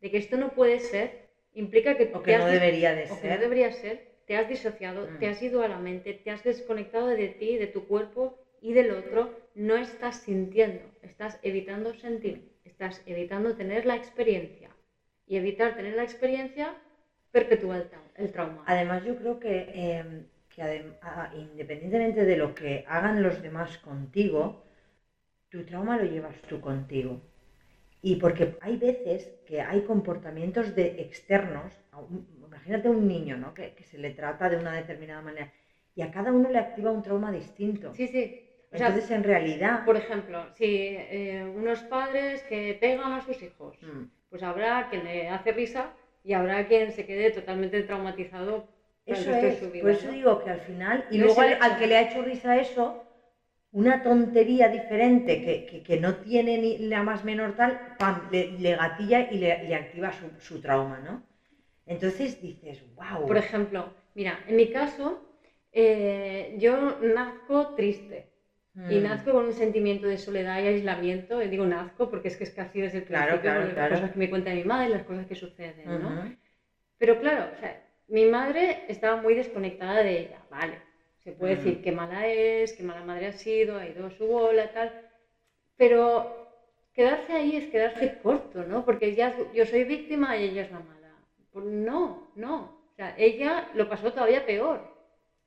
[0.02, 1.23] de que esto no puede ser,
[1.54, 3.40] implica que, O que no debería de o que no ser.
[3.46, 5.18] debería ser, te has disociado, Mm.
[5.20, 8.74] te has ido a la mente, te has desconectado de ti, de tu cuerpo y
[8.74, 9.22] del otro,
[9.54, 14.70] no estás sintiendo, estás evitando sentir, estás evitando tener la experiencia.
[15.26, 16.76] Y evitar tener la experiencia
[17.32, 17.86] perpetúa el,
[18.16, 18.64] el trauma.
[18.66, 20.04] Además, yo creo que, eh,
[20.50, 20.62] que
[21.32, 24.42] independientemente de lo que hagan los demás contigo,
[25.50, 27.22] tu trauma lo llevas tú contigo.
[28.10, 31.72] Y porque hay veces que hay comportamientos de externos,
[32.50, 33.54] imagínate un niño ¿no?
[33.54, 35.50] que, que se le trata de una determinada manera
[35.96, 37.94] y a cada uno le activa un trauma distinto.
[37.94, 38.24] Sí, sí.
[38.72, 43.42] O sea, Entonces, en realidad, por ejemplo, si eh, unos padres que pegan a sus
[43.42, 48.66] hijos, mm, pues habrá quien le hace risa y habrá quien se quede totalmente traumatizado
[49.06, 49.82] eso de es, su vida.
[49.84, 50.14] por eso ¿no?
[50.14, 53.04] digo que al final, y No luego al, que le ha hecho risa eso,
[53.74, 58.42] una tontería diferente que, que- que no tiene ni la más menor tal, pam, le,
[58.64, 61.14] le gatilla y le, le activa su, su trauma, ¿no?
[61.86, 63.26] Entonces dices, wow.
[63.28, 63.80] Por ejemplo,
[64.16, 65.06] mira, en mi caso,
[65.72, 68.18] eh, yo nazco triste
[68.90, 69.04] y Mm.
[69.04, 71.42] nazco con un sentimiento de soledad y aislamiento.
[71.42, 73.96] Y digo nazco porque es que es casi desde el Claro, principio, claro, las claro.
[73.96, 76.10] cosas que me cuenta mi madre y las cosas que suceden, ¿no?
[76.10, 76.36] Ujú.
[76.98, 77.72] Pero claro, o sea,
[78.08, 80.80] mi madre estaba muy desconectada de ella, vale.
[81.24, 81.58] Se puede Mm.
[81.58, 84.92] decir qué mala es, qué mala madre ha sido, ha ido a su bola, tal.
[85.78, 86.50] Pero
[86.94, 88.84] quedarse ahí es quedarse corto, ¿no?
[88.86, 91.10] Porque ya yo soy víctima y ella es la mala.
[91.52, 92.84] Pues no, no.
[92.92, 94.92] O sea, ella lo pasó todavía peor.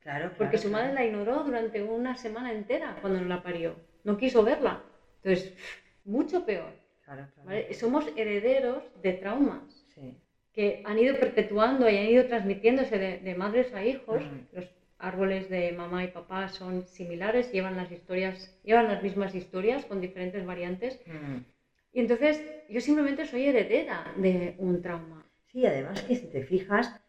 [0.01, 1.01] Claro, Porque claro, su madre claro.
[1.01, 3.75] la ignoró durante una semana entera cuando la parió.
[4.05, 4.83] No quiso verla.
[5.23, 5.53] Entonces,
[6.05, 6.71] mucho peor.
[7.05, 7.49] Claro, claro.
[7.49, 7.75] ¿vale?
[7.75, 9.63] Somos herederos de traumas
[9.95, 10.17] Sí.
[10.53, 14.23] que han ido perpetuando y han ido transmitiéndose de, de madres a hijos.
[14.23, 14.57] Mm.
[14.57, 14.65] Los
[14.99, 20.01] árboles de mamá y papá son similares, llevan las historias, llevan las mismas historias con
[20.01, 21.01] diferentes variantes.
[21.07, 21.37] Mm.
[21.93, 25.25] Y entonces yo simplemente soy heredera de un trauma.
[25.47, 27.01] Sí, además que si te fijas,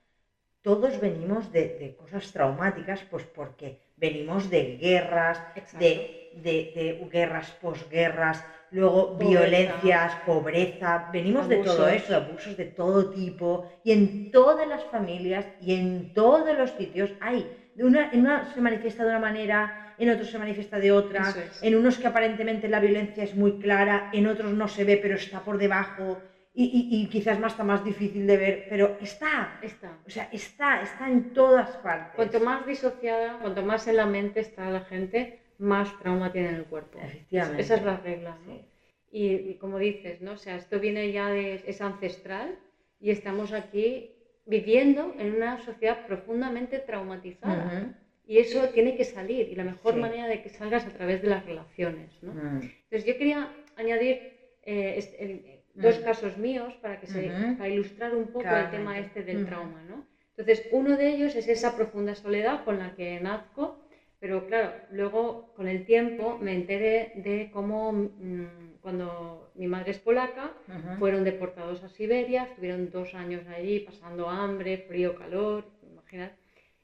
[0.61, 5.41] todos venimos de, de cosas traumáticas, pues porque venimos de guerras,
[5.79, 9.29] de, de- de guerras, posguerras, luego Pobreza.
[9.29, 12.03] violencias, pobreza, venimos de todo Abusos.
[12.03, 17.11] eso, abusos de todo tipo, y en todas las familias y en todos los sitios
[17.21, 17.45] hay.
[17.77, 21.61] Una, en una se manifiesta de una manera, en otros se manifiesta de otra, es.
[21.63, 25.15] en unos que aparentemente la violencia es muy clara, en otros no se ve pero
[25.15, 26.17] está por debajo
[26.53, 29.99] y, y- y quizás más está más difícil de ver, pero está, Está.
[30.07, 32.15] o sea, está, está en todas partes.
[32.15, 36.55] Cuanto más disociada, cuanto más en la mente está la gente, más trauma tiene en
[36.55, 36.99] el cuerpo.
[36.99, 37.61] Efectivamente.
[37.61, 38.53] Esa es la regla, ¿no?
[38.55, 38.65] Sí.
[39.11, 40.31] Y, y como dices, ¿no?
[40.33, 42.57] O sea, esto viene ya de, es ancestral
[42.99, 44.16] y estamos aquí
[44.47, 47.65] viviendo en una sociedad profundamente traumatizada.
[47.65, 47.93] Ujú.
[48.25, 49.99] Y eso tiene que salir y la mejor Sí.
[49.99, 52.33] manera de que salgas a través de las relaciones, ¿no?
[52.33, 52.61] Mm.
[52.83, 54.35] Entonces yo quería añadir
[54.69, 55.43] eh, este- el-
[55.75, 58.77] dos casos míos para, que se, para ilustrar un poco el Claramente.
[58.77, 60.03] tema este del trauma, ¿no?
[60.35, 63.79] Entonces, uno de ellos es esa profunda soledad con la que nazco,
[64.19, 69.99] pero claro, luego con el tiempo me enteré de cómo mm, cuando mi madre es
[69.99, 70.97] polaca, Ujú.
[70.99, 76.31] fueron deportados a Siberia, estuvieron dos años allí pasando hambre, frío, calor, imaginas.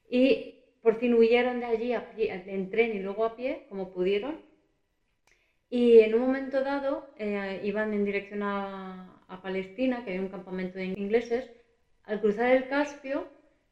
[0.10, 3.94] Y por fin huyeron de allí a pie- en tren y luego a pie, como
[3.94, 4.36] pudieron.
[5.70, 10.28] Y en un momento dado eh, iban en dirección a, a Palestina, que había un
[10.28, 11.50] campamento de ingleses.
[12.04, 13.28] Al cruzar el Caspio,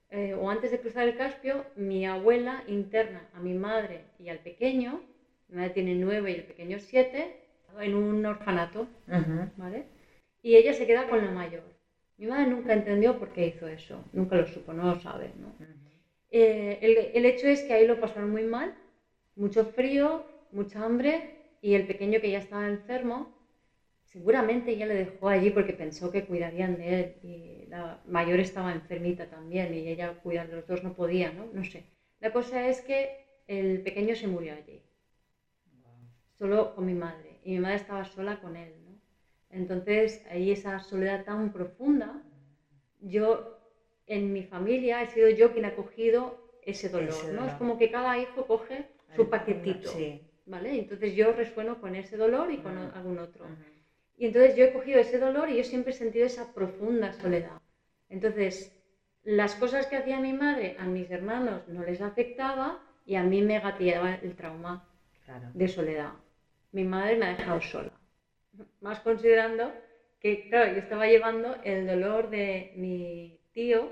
[0.09, 4.39] eh, o antes de cruzar el Caspio, mi abuela interna a mi madre y al
[4.39, 5.01] pequeño,
[5.49, 7.40] mi madre tiene nueve y el pequeño siete,
[7.79, 8.87] en un orfanato.
[9.07, 9.47] Ujú.
[9.55, 9.85] ¿vale?
[10.41, 11.63] Y ella se queda con la mayor.
[12.17, 15.47] Mi madre nunca entendió por qué hizo eso, nunca lo supo, no lo sabe, ¿no?
[15.47, 15.79] Ujú.
[16.29, 18.73] Eh, el, el hecho es que ahí lo pasaron muy mal,
[19.35, 21.21] mucho frío, mucha hambre,
[21.61, 23.27] y el pequeño que ya estaba enfermo,
[24.03, 28.71] seguramente ella le dejó allí porque pensó que cuidarían de él, y la mayor estaba
[28.71, 31.49] enfermita también, y ella cuidar de los dos no podía, ¿no?
[31.51, 31.83] No sé.
[32.19, 34.79] La cosa es que el pequeño se murió allí
[36.37, 38.91] solo con mi madre y mi madre estaba sola con él, ¿no?
[39.49, 42.21] Entonces, ahí esa soledad tan profunda,
[43.01, 43.57] yo
[44.07, 47.31] en mi familia he sido yo quien ha cogido ese dolor, Ese ¿no?
[47.41, 47.49] dolor.
[47.49, 50.21] Es como que cada hijo coge su paquetito, Sí.
[50.45, 50.77] ¿vale?
[50.79, 52.95] Entonces yo resueno con ese dolor y con Ujú.
[52.95, 53.45] algún otro.
[53.45, 53.53] Ujú.
[54.17, 57.59] Y entonces yo he cogido ese dolor y yo siempre he sentido esa profunda soledad.
[58.09, 58.77] Entonces,
[59.23, 63.41] las cosas que hacía mi madre a mis hermanos no les afectaba y a mí
[63.41, 64.87] me gatillaba el trauma
[65.25, 65.49] Claro.
[65.53, 66.11] de soledad.
[66.73, 67.91] Mi madre me ha dejado sola.
[68.81, 69.73] Más considerando
[70.19, 73.89] que, claro, yo estaba llevando el dolor de mi tío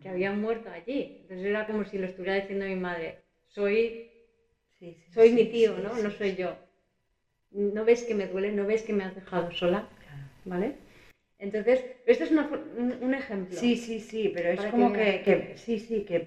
[0.00, 1.18] que había muerto allí.
[1.22, 4.10] Entonces era como si lo estuviera diciendo mi madre, soy,
[4.78, 5.96] Sí, sí, soy sí, mi tío, ¿no?
[5.96, 6.56] No soy yo.
[7.50, 10.24] No ves que me duele, no ves que me has dejado sola, Claro.
[10.44, 10.68] ¿vale?
[11.38, 13.58] Entonces, esto es una un, un ejemplo.
[13.58, 15.24] Sí, sí, sí, pero es como que que, veas.
[15.24, 16.18] que- sí, sí, que,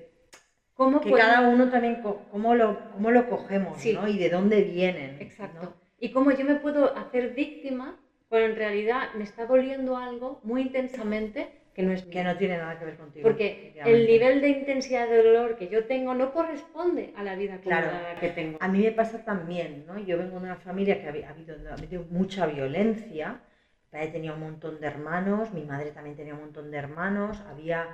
[0.76, 3.94] ¿Cómo que puede- cada uno también, cómo lo, cómo lo cogemos, Sí.
[3.94, 4.08] ¿no?
[4.08, 5.18] Y de dónde vienen.
[5.22, 5.60] Exacto.
[5.64, 5.74] ¿no?
[6.00, 10.62] Y cómo yo me puedo hacer víctima cuando en realidad me está doliendo algo muy
[10.64, 12.04] intensamente que no es.
[12.04, 13.24] Que no tiene nada que ver contigo.
[13.24, 17.58] Porque el nivel de intensidad de dolor que yo tengo no corresponde a la vida
[17.60, 17.88] Claro.
[18.20, 18.58] que tengo.
[18.62, 19.98] A mí me pasa también, ¿no?
[20.00, 23.40] Yo vengo de una familia que ha habido, ha habido mucha violencia.
[23.86, 27.42] Mi padre tenía un montón de hermanos, mi madre también tenía un montón de hermanos,
[27.50, 27.88] había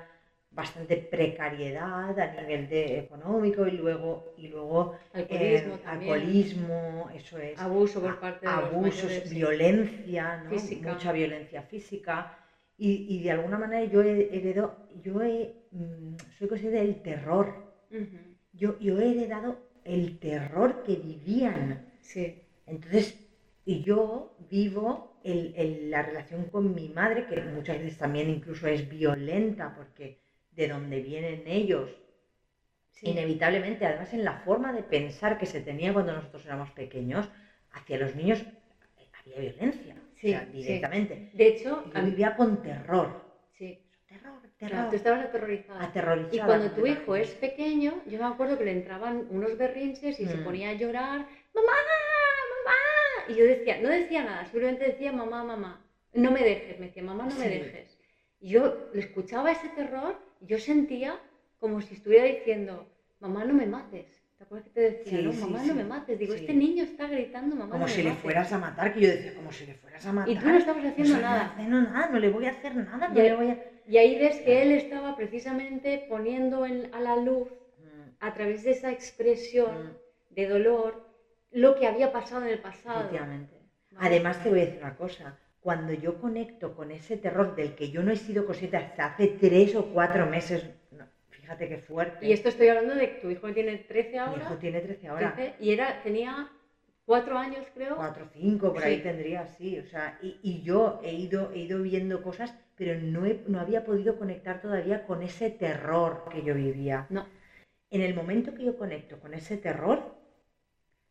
[0.52, 7.60] bastante precariedad a nivel de económico y luego, y luego Alcoholismo eh, alcoholismo, eso es.
[7.60, 9.36] Abuso por parte de los abusos, mayores, sí.
[9.36, 10.50] violencia, ¿no?
[10.50, 10.94] Física.
[10.94, 12.38] mucha violencia física.
[12.78, 17.72] Y, y de alguna manera yo he heredado, yo he, mm, soy consciente del terror.
[17.92, 18.18] Ujú,
[18.54, 21.86] Yo, yo he heredado el terror que vivían.
[22.02, 23.18] Sí, Entonces,
[23.66, 28.68] y yo vivo el- el- la relación con mi madre, que muchas veces también incluso
[28.68, 30.20] es violenta, porque
[30.52, 31.90] de donde vienen ellos,
[32.92, 33.10] sí.
[33.10, 37.30] inevitablemente, además en la forma de pensar que se tenía cuando nosotros éramos pequeños,
[37.72, 40.52] hacia los niños eh, había violencia, Sí, o sea, sí.
[40.52, 41.30] directamente.
[41.34, 43.24] De hecho, yo vivía con terror.
[43.58, 44.90] sí, Terror, claro, terror.
[44.90, 45.84] tú estabas aterrorizada.
[45.86, 46.36] aterrorizada.
[46.36, 50.28] Y cuando tu hijo es pequeño, yo me acuerdo que le entraban unos berrinches y
[50.28, 50.44] se Mm.
[50.44, 51.20] ponía a llorar,
[51.56, 51.72] mamá,
[52.52, 53.30] mamá.
[53.30, 55.82] Y yo decía, no decía nada, simplemente decía mamá, mamá,
[56.14, 57.91] no me dejes, me decía mamá, no me dejes.
[58.42, 61.20] Y yo le escuchaba ese terror y yo sentía
[61.60, 62.88] como si estuviera diciendo,
[63.20, 64.08] mamá, no me mates.
[64.38, 65.68] ¿Te acuerdas que te decía, Sí, no, sí, mamá, sí.
[65.68, 66.18] no me mates?
[66.18, 66.40] Digo, Sí.
[66.40, 68.22] este niño está gritando, mamá, Como no si me le mates".
[68.24, 70.34] fueras a matar, que yo decía, como si le fueras a matar.
[70.34, 71.44] Y tú no estabas No haciendo estoy nada.
[71.54, 73.58] haciendo nada, no le voy a hacer nada, no Ya- le voy a...
[73.88, 78.64] Y ahí ves que él estaba precisamente poniendo en- a la luz, Mm, a través
[78.64, 79.90] de esa expresión
[80.30, 81.06] mm, de dolor,
[81.52, 83.00] lo que había pasado en el pasado.
[83.02, 83.56] efectivamente.
[83.98, 87.90] Además te voy a decir una cosa, cuando yo conecto con ese terror del que
[87.92, 92.28] yo no he sido consciente hasta hace tres o cuatro meses, no, fíjate qué fuerte.
[92.28, 95.08] Y esto estoy hablando de que tu hijo tiene 13 Mi ahora, hijo tiene 13
[95.08, 95.36] ahora.
[95.36, 96.50] 13, y era, tenía
[97.06, 97.96] 4 años creo.
[97.96, 99.78] 4 o 5, por ahí tendría, sí.
[99.80, 103.60] O sea, y, y yo he ido, he ido viendo cosas, pero no, he- no
[103.60, 107.06] había podido conectar todavía con ese terror que yo vivía.
[107.10, 107.26] No,
[107.92, 110.16] En el momento que yo conecto con ese terror,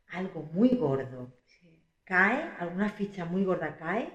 [0.08, 4.10] algo muy gordo sí, cae, alguna ficha muy gorda cae,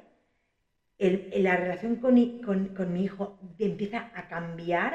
[0.97, 4.93] el- la relación con, con- con mi hijo empieza a cambiar,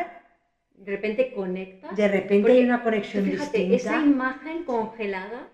[0.75, 1.97] de repente conectas.
[1.97, 3.77] de repente Porque hay una conexión fíjate, distinta.
[3.77, 5.49] esa imagen congelada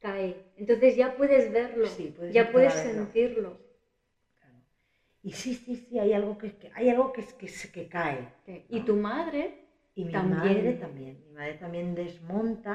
[0.00, 0.36] cae.
[0.56, 2.92] Entonces ya puedes verlo, Sí, puedes ya puedes verlo.
[2.92, 3.50] sentirlo.
[4.40, 4.58] Claro.
[5.22, 8.28] Y sí, sí, sí, hay algo que, que- hay algo que, que, que cae.
[8.68, 9.60] Y tu madre,
[9.96, 10.56] Y mi También.
[10.56, 12.74] madre también, mi madre también desmonta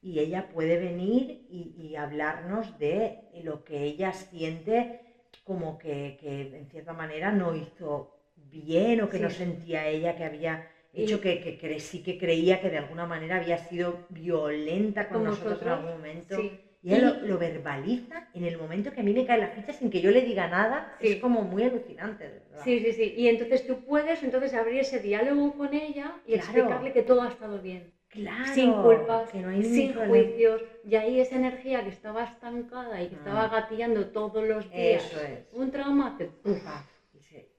[0.00, 5.00] y ella puede venir y, hablarnos de lo que ella siente
[5.48, 6.18] como que,
[6.60, 7.90] en cierta manera no hizo
[8.36, 12.68] bien o que no sentía ella que había hecho que, que, sí que creía que
[12.68, 16.34] de alguna manera había sido violenta con nosotros, en algún momento.
[16.82, 19.88] Y ella lo, verbaliza en el momento que a mí me cae la ficha sin
[19.88, 20.94] que yo le diga nada.
[21.00, 22.62] Es como muy alucinante, verdad.
[22.62, 23.14] Sí, sí, sí.
[23.16, 27.28] Y entonces tú puedes entonces abrir ese diálogo con ella y explicarle que todo ha
[27.28, 27.97] estado bien.
[28.08, 33.02] Claro, sin culpas, que no hay sin juicios, y ahí esa energía que estaba estancada
[33.02, 33.48] y que estaba ah.
[33.48, 35.52] gatillando todos los días, Eso es.
[35.52, 36.30] un trauma te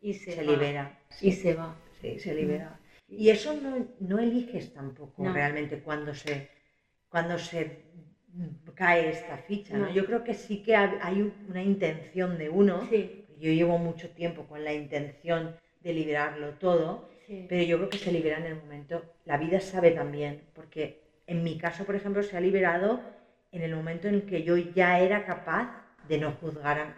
[0.02, 0.98] y se, libera.
[1.22, 1.76] Y se va.
[2.02, 2.80] Sí, se libera.
[3.08, 3.56] Y eso
[4.00, 6.50] no, eliges tampoco realmente cuando se,
[7.10, 7.84] cuando se
[8.76, 9.78] cae esta ficha.
[9.78, 9.92] ¿no?
[9.92, 12.88] Yo creo que sí que hay una intención de uno.
[12.92, 17.09] Yo llevo mucho tiempo con la intención de liberarlo todo,
[17.48, 19.04] pero yo creo que se libera en el momento.
[19.26, 23.02] La vida sabe también, porque en mi caso, por ejemplo, se ha liberado
[23.52, 26.96] en el momento en el que yo ya era capaz de no juzgar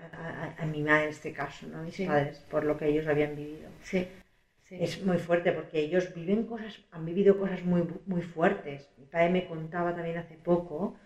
[0.58, 1.80] a, mi madre en este caso, ¿no?
[1.80, 3.70] a mis padres, por lo que ellos habían vivido.
[3.84, 4.08] Sí.
[4.70, 8.90] Es muy fuerte porque ellos viven cosas, han vivido cosas muy, muy fuertes.
[8.98, 10.98] Mi padre me contaba también hace poco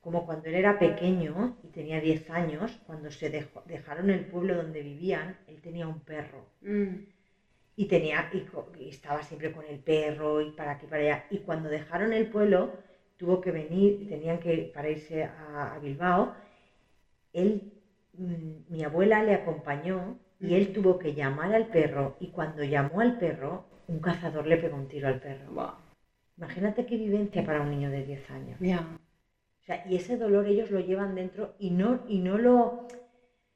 [0.00, 3.28] como cuando él era pequeño y tenía 10 años, cuando se
[3.66, 6.46] dejaron el pueblo donde vivían, él tenía un perro.
[6.62, 6.94] Mm.
[7.80, 11.24] Y, tenía, y, estaba siempre con el perro y para aquí, para allá.
[11.30, 12.72] Y cuando dejaron el pueblo,
[13.16, 16.34] tuvo que venir, tenían que, para irse a, Bilbao,
[17.32, 17.72] él,
[18.12, 20.72] mm, mi abuela le acompañó y él mm.
[20.74, 22.16] tuvo que llamar al perro.
[22.20, 25.78] Y cuando llamó al perro, un cazador le pegó un tiro al perro.
[26.36, 28.58] Imagínate qué vivencia para un niño de 10 años
[29.88, 32.88] y ese dolor ellos lo llevan dentro y no, y no lo,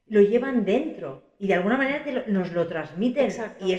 [0.06, 1.22] lo llevan dentro.
[1.38, 3.30] Y de alguna manera nos lo transmiten.
[3.60, 3.74] Y,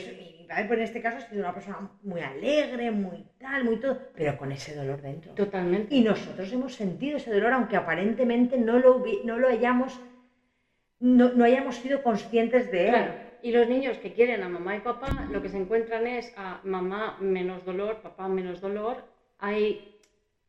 [0.49, 3.99] y pues en este caso ha sido una persona muy alegre, muy tal, muy todo,
[4.15, 5.33] pero con ese dolor dentro.
[5.33, 5.93] Totalmente.
[5.93, 9.99] Y nosotros hemos sentido ese dolor, aunque aparentemente no lo, no lo hayamos,
[10.99, 12.93] no, no hayamos sido conscientes de él.
[12.93, 13.13] Claro.
[13.41, 16.61] Y los niños que quieren a mamá y papá, lo que se encuentran es a
[16.63, 19.03] mamá menos dolor, papá menos dolor.
[19.39, 19.99] Hay,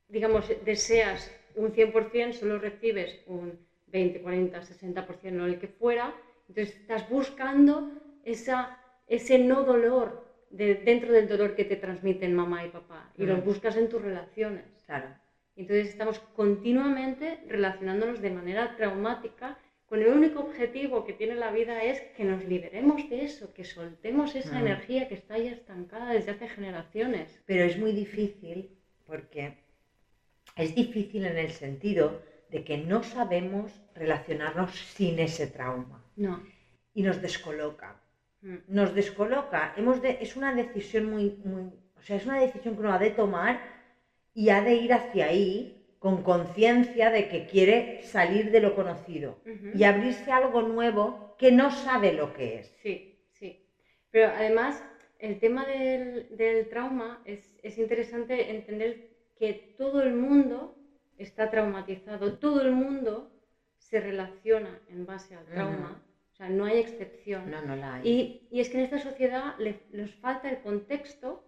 [0.09, 6.14] digamos, deseas un 100% solo recibes un 20, 40, 60%, no el que fuera,
[6.48, 7.90] entonces estás buscando
[8.24, 13.24] esa, ese no dolor de, dentro del dolor que te transmiten mamá y papá y
[13.24, 14.64] lo buscas en tus relaciones.
[14.86, 15.08] Claro.
[15.56, 21.82] Entonces estamos continuamente relacionándonos de manera traumática con el único objetivo que tiene la vida
[21.84, 26.32] es que nos liberemos de eso, que soltemos esa energía que está ahí estancada desde
[26.32, 27.40] hace generaciones.
[27.46, 29.58] Pero es muy difícil porque
[30.56, 36.04] es difícil en el sentido de que no sabemos relacionarnos sin ese trauma.
[36.16, 36.42] No.
[36.92, 38.00] Y nos descoloca.
[38.68, 39.74] Nos descoloca.
[39.76, 41.64] Hemos de, es una decisión muy, muy,
[41.96, 43.61] o sea, es una decisión que uno ha de tomar
[44.35, 49.38] y ha de ir hacia ahí con conciencia de que quiere salir de lo conocido
[49.74, 52.76] y abrirse a algo nuevo que no sabe lo que es.
[52.82, 53.66] Sí, sí.
[54.11, 54.85] Pero además,
[55.18, 60.76] el tema del, del trauma es, es interesante entender que todo el mundo
[61.18, 63.32] está traumatizado, todo el mundo
[63.78, 66.02] se relaciona en base al trauma,
[66.37, 67.51] o sea, no hay excepción.
[67.51, 68.07] No, no la hay.
[68.07, 69.55] Y, y es que en esta sociedad
[69.90, 71.42] nos falta el contexto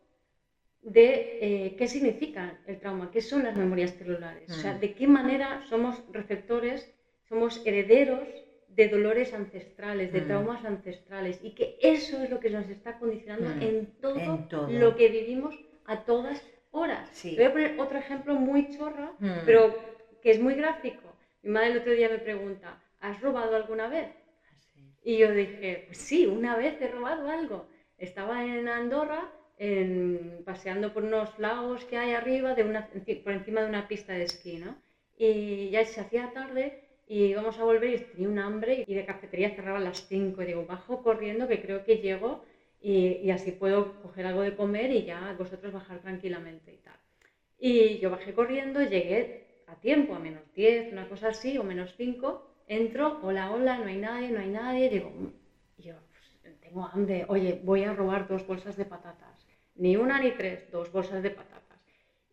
[0.81, 4.81] de eh, qué significa el trauma, qué son las memorias celulares, o sea, mm.
[4.81, 6.90] de qué manera somos receptores,
[7.29, 8.27] somos herederos
[8.68, 10.27] de dolores ancestrales, de mm.
[10.27, 13.62] traumas ancestrales, y que eso es lo que nos está condicionando mm.
[13.62, 17.11] en, todo en, todo lo que vivimos a todas horas.
[17.22, 19.77] Voy a poner otro ejemplo muy chorro, pero
[20.22, 21.03] que es muy gráfico.
[21.42, 24.09] Mi madre el otro día me pregunta, ¿has robado alguna vez?
[25.08, 27.66] Y yo dije, pues sí, una vez he robado algo.
[27.96, 29.32] Estaba en Andorra
[30.44, 32.90] paseando por unos lagos que hay arriba, de una,
[33.24, 34.76] por encima de una pista de esquí, ¿no?
[35.16, 39.06] Y ya se hacía tarde y íbamos a volver y tenía un hambre y de
[39.06, 42.44] cafetería cerraba a las 5 y digo, bajo corriendo que creo que llego
[42.82, 46.96] y, así puedo coger algo de comer y ya vosotros bajar tranquilamente y tal.
[47.58, 51.94] Y yo bajé corriendo, llegué a tiempo, a menos 10, una cosa así, o menos
[51.96, 55.94] 5, entro, hola, hola, no hay nadie, no hay nadie, digo, mm", yo
[56.42, 59.46] pues, tengo hambre, oye, voy a robar dos bolsas de patatas,
[59.76, 61.78] ni una ni tres, dos bolsas de patatas.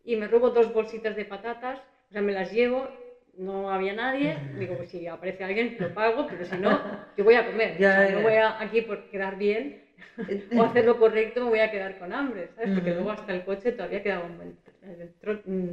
[0.04, 1.80] Y me robo dos bolsitas de patatas,
[2.10, 2.88] o sea, me las llevo,
[3.36, 6.80] no había nadie, digo, pues si aparece alguien, lo pago, pero si no,
[7.16, 7.80] yo voy a comer,
[8.12, 9.82] no voy a, aquí por quedar bien,
[10.56, 12.70] o hacer lo correcto me voy a quedar con hambre, ¿sabes?
[12.70, 14.54] Porque luego hasta el coche todavía quedaba un,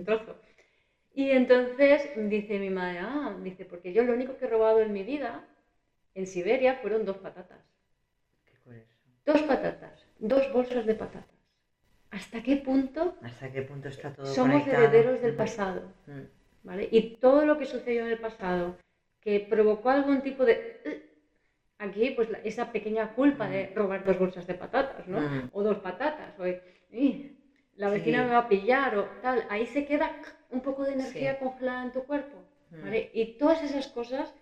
[0.05, 0.36] trozo.
[1.14, 4.91] Y entonces dice mi madre, ah, dice, porque yo lo único que he robado en
[4.93, 5.45] mi vida
[6.16, 7.59] en Siberia fueron dos patatas.
[8.45, 8.86] ¿Qué
[9.26, 11.30] Dos patatas, dos bolsas de patatas.
[12.11, 13.16] ¿Hasta qué punto?
[13.22, 15.82] ¿Hasta qué punto está todo Somos herederos del pasado.
[16.64, 16.88] ¿vale?
[16.91, 18.78] Y todo lo que sucedió en el pasado
[19.22, 20.82] que provocó algún tipo de...
[20.86, 21.09] "Eh",
[21.80, 25.20] Aquí, pues la- esa pequeña culpa de robar dos bolsas de patatas, ¿no?
[25.20, 25.49] Mm.
[25.51, 26.45] O dos patatas, o
[26.91, 27.36] "Ih,
[27.76, 27.97] la Sí.
[27.97, 29.45] vecina me va a pillar, o tal.
[29.49, 30.16] Ahí se queda
[30.54, 31.39] un poco de energía Sí.
[31.43, 32.38] congelada en tu cuerpo,
[32.72, 32.82] Mm.
[32.84, 33.10] ¿vale?
[33.14, 34.34] Y todas esas cosas,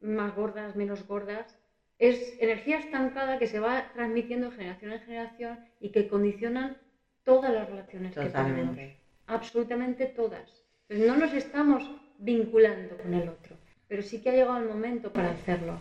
[0.00, 1.58] más gordas, menos gordas,
[1.98, 6.76] es energía estancada que se va transmitiendo de generación en generación y que condicionan
[7.24, 8.96] todas las relaciones que tenemos Totalmente.
[9.26, 10.64] absolutamente todas.
[10.86, 11.82] Pues no nos estamos
[12.18, 13.56] vinculando con el otro,
[13.88, 15.78] pero sí que ha llegado el momento para hacerlo.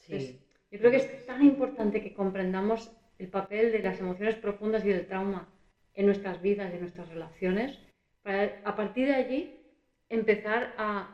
[0.00, 0.40] Entonces, Sí.
[0.72, 4.88] yo creo que es tan importante que comprendamos el papel de las emociones profundas y
[4.88, 5.48] del trauma
[5.94, 7.78] en nuestras vidas y en nuestras relaciones,
[8.22, 9.60] para a partir de allí
[10.08, 11.08] empezar a,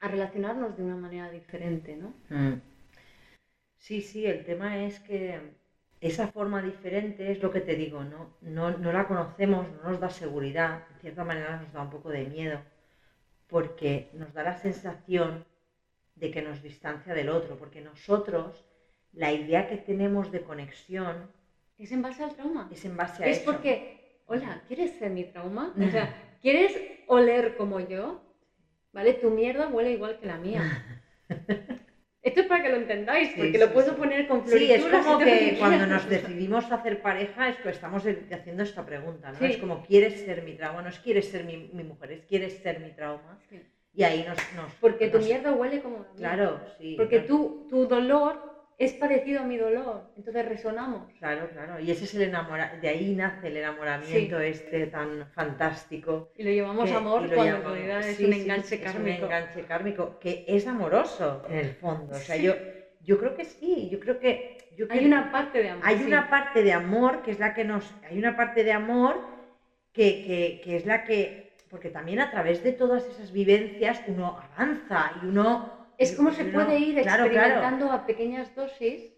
[0.00, 2.14] a relacionarnos de una manera diferente, ¿no?
[2.28, 2.60] Mm.
[3.76, 5.40] Sí, sí, el tema es que
[6.00, 8.36] esa forma diferente es lo que te digo, ¿no?
[8.40, 12.10] No, no la conocemos, no nos da seguridad, en cierta manera nos da un poco
[12.10, 12.60] de miedo,
[13.46, 15.44] porque nos da la sensación
[16.16, 18.64] de que nos distancia del otro, porque nosotros,
[19.12, 21.30] la idea que tenemos de conexión
[21.78, 22.68] Es en base al trauma.
[22.72, 23.52] es en base a Es eso.
[23.52, 25.74] porque, hola, ¿quieres ser mi trauma?
[25.78, 26.12] O sea,
[26.46, 28.20] ¿quieres oler como yo?
[28.92, 29.14] ¿Vale?
[29.14, 30.62] Tu mierda huele igual que la mía.
[32.22, 33.96] Esto es para que lo entendáis, Sí, porque sí, lo puedo sí.
[33.96, 34.80] poner con Sí, florituras.
[34.80, 39.32] es y como que cuando nos decidimos hacer pareja es que estamos haciendo esta pregunta,
[39.32, 39.38] ¿no?
[39.38, 39.44] Sí.
[39.46, 40.82] Es como, ¿quieres ser mi trauma?
[40.82, 43.40] No es quieres ser mi, mi mujer, es quieres ser mi trauma.
[43.50, 43.60] Sí.
[43.92, 44.36] Y ahí nos...
[44.54, 46.06] nos Porque tu mierda huele como.
[46.16, 46.94] Claro, sí.
[46.96, 51.10] Porque tu, tu dolor es parecido a mi dolor, entonces resonamos.
[51.18, 51.80] Claro, claro.
[51.80, 56.30] Y ese es el enamoramiento, de ahí nace el enamoramiento este tan fantástico.
[56.36, 58.80] Y lo llamamos que- amor lo cuando en realidad es sí, un sí, enganche es
[58.82, 59.18] kármico.
[59.26, 62.14] un enganche kármico que es amoroso en el fondo.
[62.16, 62.42] O sea, Sí.
[62.42, 62.54] yo,
[63.00, 64.58] yo creo que sí, yo creo que...
[64.76, 65.84] Yo Hay creo- una parte de amor.
[65.86, 66.04] Hay sí.
[66.04, 67.94] una parte de amor que es la que nos.
[68.10, 69.18] Hay una parte de amor
[69.94, 71.56] que, que- que es la que.
[71.70, 75.75] Porque también a través de todas esas vivencias uno avanza y uno.
[75.98, 77.26] Es como se puede ir Claro, claro.
[77.26, 79.12] experimentando a pequeñas dosis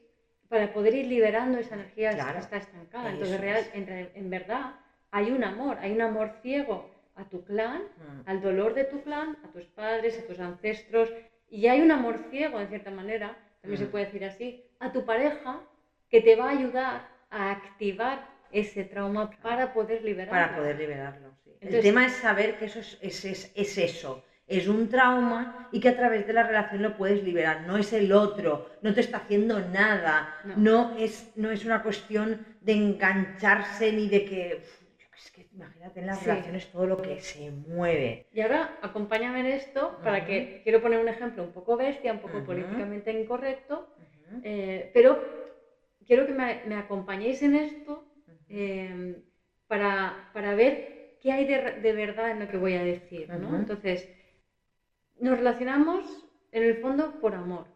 [0.48, 2.34] para poder ir liberando esa energía Claro.
[2.34, 3.10] que está estancada.
[3.10, 4.72] Entonces, real, en, en verdad,
[5.10, 9.02] hay un amor, hay un amor ciego a tu clan, Mm, al dolor de tu
[9.02, 11.12] clan, a tus padres, a tus ancestros,
[11.50, 13.90] y hay un amor ciego, en cierta manera, también se Mm.
[13.90, 15.60] puede decir así, a tu pareja
[16.08, 20.30] que te va a ayudar a activar ese trauma para poder liberarlo.
[20.32, 21.28] Para poder liberarlo.
[21.44, 21.50] sí.
[21.60, 24.22] el tema es saber que eso es, es, es- es eso.
[24.48, 27.62] Es un trauma y que a través de la relación lo puedes liberar.
[27.66, 30.34] No es el otro, no te está haciendo nada.
[30.44, 30.56] No.
[30.56, 34.62] No, es, no es una cuestión de engancharse ni de que.
[35.16, 36.26] sé, que imagínate en las Sí.
[36.26, 38.26] relaciones todo lo que se mueve.
[38.32, 42.20] Y ahora acompáñame en esto para que quiero poner un ejemplo un poco bestia, un
[42.20, 43.88] poco políticamente incorrecto,
[44.42, 45.18] eh, pero
[46.06, 48.04] quiero que me, me acompañéis en esto
[48.48, 49.20] eh,
[49.66, 53.28] para, para ver qué hay de, de verdad en lo que voy a decir.
[53.28, 53.56] ¿no?
[53.56, 54.08] Entonces,
[55.20, 56.04] nos relacionamos
[56.52, 57.66] en el fondo por amor.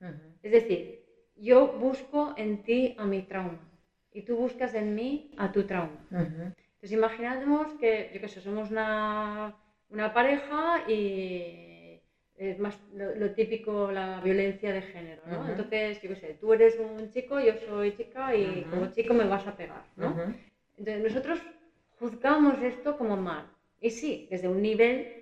[0.00, 0.10] Ujú.
[0.42, 1.04] Es decir,
[1.36, 3.60] yo busco en ti a mi trauma
[4.12, 5.98] y tú buscas en mí a tu trauma.
[6.10, 6.52] Ujú.
[6.74, 9.54] Entonces imaginemos que, yo qué sé, somos una,
[9.90, 12.00] una pareja y
[12.36, 15.40] es más lo, lo típico, la violencia de género, ¿no?
[15.40, 15.50] Ujú.
[15.50, 19.24] Entonces, yo qué sé, tú eres un chico, yo soy chica y como chico me
[19.24, 20.34] vas a pegar, ¿no?
[20.76, 21.38] Entonces nosotros
[22.00, 23.46] juzgamos esto como mal.
[23.80, 25.21] Y sí, desde un nivel,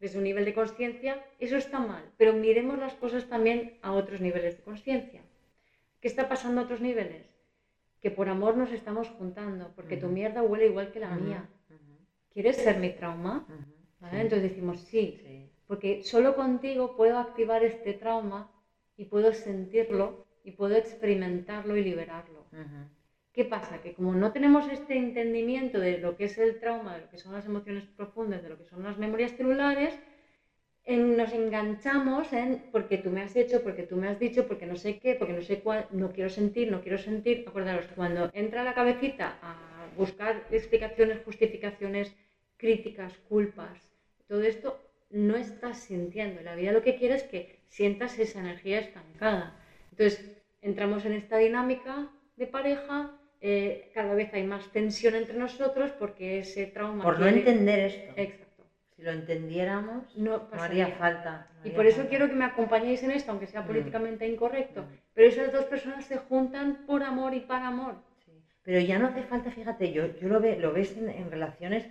[0.00, 2.04] desde un nivel de conciencia, eso está mal.
[2.16, 5.22] Pero miremos las cosas también a otros niveles de conciencia.
[6.00, 7.26] ¿Qué está pasando a otros niveles?
[8.00, 11.48] Que por amor nos estamos juntando, porque tu mierda huele igual que la mía.
[12.32, 13.46] ¿Quieres ser mi trauma?
[14.00, 14.14] ¿Vale?
[14.16, 14.20] Sí.
[14.20, 15.50] Entonces decimos sí, Sí.
[15.66, 18.50] porque solo contigo puedo activar este trauma
[18.96, 22.44] y puedo sentirlo y puedo experimentarlo y liberarlo.
[23.36, 23.74] ¿Qué pasa?
[23.82, 27.18] Que como no tenemos este entendimiento de lo que es el trauma, de lo que
[27.24, 29.92] son las emociones profundas, de lo que son las memorias celulares,
[30.92, 34.66] en- nos enganchamos en porque tú me has hecho, porque tú me has dicho, porque
[34.72, 37.36] no sé qué, porque no sé cuál, no quiero sentir, no quiero sentir.
[37.48, 39.52] Acordaros, cuando entra la cabecita a
[40.02, 42.06] buscar explicaciones, justificaciones,
[42.62, 43.78] críticas, culpas,
[44.28, 44.68] todo esto
[45.10, 46.42] no estás sintiendo.
[46.42, 49.46] La vida lo que quiere es que sientas esa energía estancada.
[49.90, 50.14] Entonces,
[50.62, 51.94] entramos en esta dinámica
[52.36, 52.96] de pareja,
[53.48, 57.02] eh, cada vez hay más tensión entre nosotros porque ese trauma...
[57.04, 58.12] Por no entender esto.
[58.16, 58.64] Exacto.
[58.96, 61.46] Si lo entendiéramos, No no haría falta.
[61.50, 62.10] no Y haría por eso falta.
[62.10, 63.66] quiero que me acompañéis en esto, aunque sea Mm.
[63.66, 64.82] políticamente incorrecto.
[64.82, 64.86] Mm.
[65.14, 67.94] Pero esas dos personas se juntan por amor y para amor.
[68.24, 68.32] Sí.
[68.62, 71.86] Pero ya no hace falta, fíjate, yo, yo lo, ve, lo ves en, en relaciones,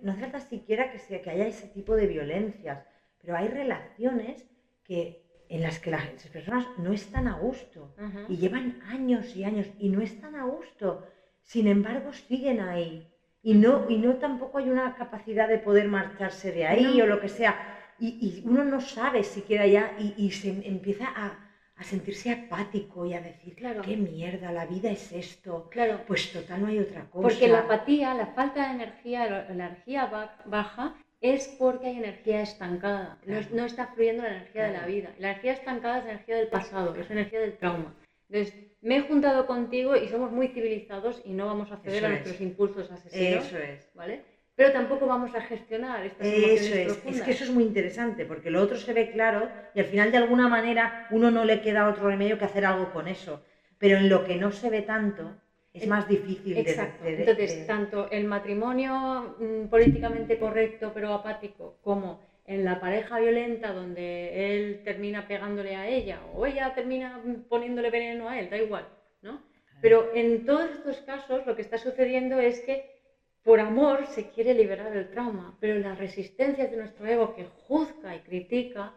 [0.00, 2.84] no hace falta siquiera que, sea, que haya ese tipo de violencias,
[3.22, 4.44] pero hay relaciones
[4.84, 8.20] que, en las que las personas no están a gusto Ajá.
[8.28, 11.06] y llevan años y años y no están a gusto,
[11.42, 13.06] sin embargo siguen ahí.
[13.42, 17.20] y no, y no tampoco hay una capacidad de poder marcharse de ahí o lo
[17.20, 17.56] que sea.
[18.00, 21.36] Y, uno no sabe siquiera ya y, y se empieza a,
[21.76, 23.82] a, sentirse apático y a decir, claro.
[23.82, 25.68] qué mierda, la vida es esto.
[25.70, 26.00] Claro.
[26.06, 27.28] Pues total, no hay otra cosa.
[27.28, 33.18] Porque la apatía, la falta de energía, la energía baja, es porque hay energía estancada.
[33.52, 35.10] No, está fluyendo la energía de la vida.
[35.18, 37.94] La energía estancada es la energía del pasado, es la energía del trauma.
[38.28, 42.08] Entonces, me he juntado contigo y somos muy civilizados y no vamos a ceder a
[42.10, 43.46] nuestros impulsos asesinos.
[43.46, 43.90] Eso es.
[43.94, 44.22] ¿Vale?
[44.54, 47.16] Pero tampoco vamos a gestionar estas emociones eso es.
[47.16, 50.10] Es que eso es muy interesante, porque lo otro se ve claro y al final
[50.10, 53.44] de alguna manera uno no le queda otro remedio que hacer algo con eso.
[53.78, 55.36] Pero en lo que no se ve tanto,
[55.72, 57.04] es más difícil Exacto.
[57.04, 63.72] de, Entonces, tanto el matrimonio mm, políticamente correcto pero apático como en la pareja violenta
[63.72, 68.88] donde él termina pegándole a ella o ella termina poniéndole veneno a él, da igual,
[69.20, 69.42] ¿no?
[69.82, 72.98] Pero en todos estos casos lo que está sucediendo es que
[73.42, 78.16] por amor se quiere liberar del trauma, pero las resistencias de nuestro ego que juzga
[78.16, 78.94] y critica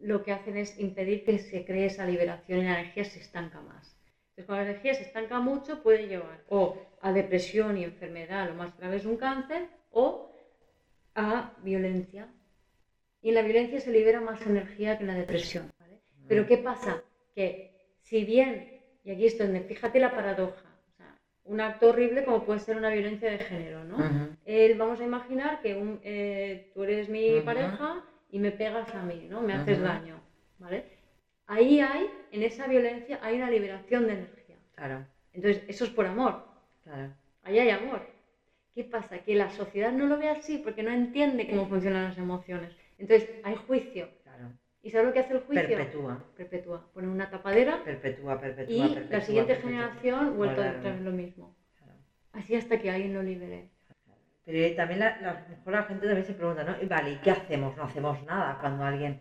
[0.00, 3.60] lo que hacen es impedir que se cree esa liberación y la energía se estanca
[3.60, 3.89] más.
[4.40, 8.54] Entonces, cuando la energía se estanca mucho, puede llevar o a depresión y enfermedad, lo
[8.54, 10.32] más grave es un cáncer, o
[11.14, 12.28] a violencia.
[13.22, 15.70] Y en la violencia se libera más energía que en la depresión.
[16.26, 17.02] Pero ¿qué pasa?
[17.34, 20.64] Que si bien, y aquí es donde, fíjate la paradoja,
[21.44, 23.98] un acto horrible como puede ser una violencia de género, ¿no?
[24.78, 29.42] vamos a imaginar que eh, tú eres mi pareja y me pegas a mí, ¿no?
[29.42, 30.20] Me haces daño,
[30.58, 30.99] ¿vale?
[31.50, 34.54] Ahí hay, en esa violencia, hay una liberación de energía.
[34.76, 35.04] Claro.
[35.32, 36.44] Entonces, eso es por amor.
[36.84, 37.12] Claro.
[37.42, 38.06] Ahí hay amor.
[38.72, 39.18] ¿Qué pasa?
[39.18, 42.72] Que la sociedad no lo ve así porque no entiende cómo funcionan las emociones.
[42.98, 44.10] Entonces, hay juicio.
[44.22, 44.52] Claro.
[44.80, 45.66] ¿Y sabes lo que hace el juicio?
[45.66, 46.24] Perpetúa.
[46.36, 46.88] Perpetúa.
[46.94, 47.82] Pone una tapadera.
[47.82, 48.86] Perpetúa, perpetúa.
[48.86, 51.56] Y la siguiente generación vuelve a traer lo mismo.
[52.30, 53.70] Así hasta que alguien lo libere.
[54.44, 56.76] Pero también la, la, mejor la gente también se pregunta, ¿no?
[56.88, 57.76] Vale, ¿y qué hacemos?
[57.76, 59.20] No hacemos nada cuando alguien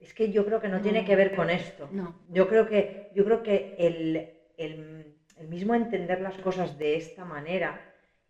[0.00, 1.88] es que yo creo que no, tiene que ver con esto.
[1.92, 2.14] No.
[2.30, 7.80] Yo creo que, yo creo que el, mismo entender las cosas de esta manera,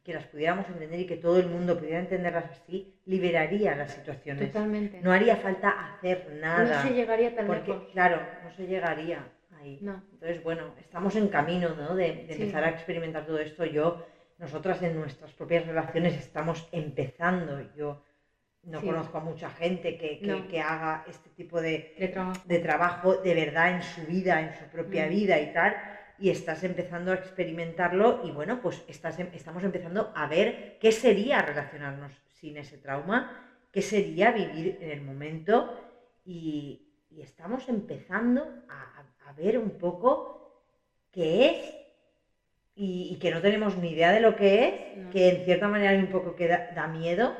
[0.02, 4.52] que las pudiéramos entender y que todo el mundo pudiera entenderlas así, liberaría las situaciones.
[4.52, 5.00] Totalmente.
[5.00, 6.82] No haría falta hacer nada.
[6.82, 7.90] No se llegaría tan porque.
[7.92, 9.28] Claro, no se llegaría
[9.60, 9.78] ahí.
[9.80, 10.02] No.
[10.12, 11.94] Entonces, bueno, estamos en camino ¿no?
[11.94, 13.64] de, empezar a experimentar todo esto.
[13.64, 14.04] Yo,
[14.38, 17.60] nosotras en nuestras propias relaciones estamos empezando.
[17.76, 18.02] Yo
[18.64, 23.16] no conozco a mucha gente que, haga este tipo de, de, trabajo.
[23.16, 25.10] de, verdad en su vida, en su propia mm.
[25.10, 25.76] vida y tal.
[26.18, 30.92] Y estás empezando a experimentarlo y bueno, pues estás, em, estamos empezando a ver qué
[30.92, 35.74] sería relacionarnos sin ese trauma, qué sería vivir en el momento
[36.24, 36.86] y,
[37.18, 40.64] estamos empezando a, ver un poco
[41.12, 41.74] qué es
[42.74, 45.98] y, que no tenemos ni idea de lo que es, que en cierta manera hay
[45.98, 47.36] un poco que da miedo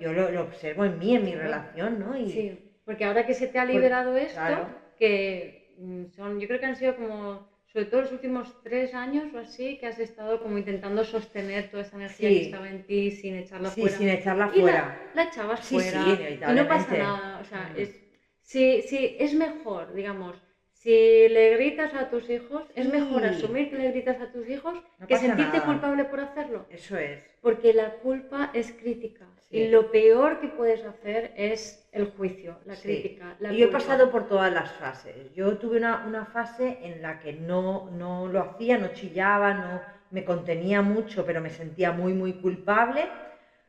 [0.00, 2.16] yo lo, observo en mí, en mi relación, ¿no?
[2.16, 2.30] Y...
[2.30, 6.66] Sí, porque ahora que se te ha liberado esto, que mm, son, yo creo que
[6.66, 10.58] han sido como, sobre todo los últimos tres años o así, que has estado como
[10.58, 13.96] intentando sostener toda esa energía que estaba en ti sin echarla sí, fuera.
[13.96, 15.10] sin echarla fuera.
[15.14, 17.38] La, echabas fuera y no pasa nada.
[17.40, 18.00] O sea, es,
[18.42, 20.42] sí, sí, es mejor, digamos,
[20.84, 24.74] si le gritas a tus hijos, es mejor asumir que le gritas a tus hijos
[25.08, 26.66] que sentirte culpable por hacerlo.
[26.68, 27.20] Eso es.
[27.40, 29.24] Porque la culpa es crítica.
[29.50, 33.34] Y lo peor que puedes hacer es el juicio, la crítica.
[33.50, 35.32] y yo he pasado por todas las fases.
[35.34, 39.80] Yo tuve una, fase en la que no, no lo hacía, no chillaba, no
[40.10, 43.06] me contenía mucho, pero me sentía muy, muy culpable.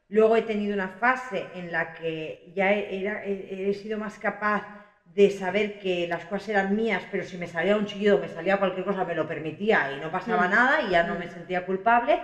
[0.10, 4.85] Luego he tenido una fase en la que ya era, he sido más capaz
[5.16, 8.60] de saber que las cosas eran mías, pero si me salía un chillido, me salía
[8.60, 10.52] cualquier cosa, me lo permitía y no pasaba mm.
[10.52, 11.32] nada y ya no me mm.
[11.32, 12.22] sentía culpable.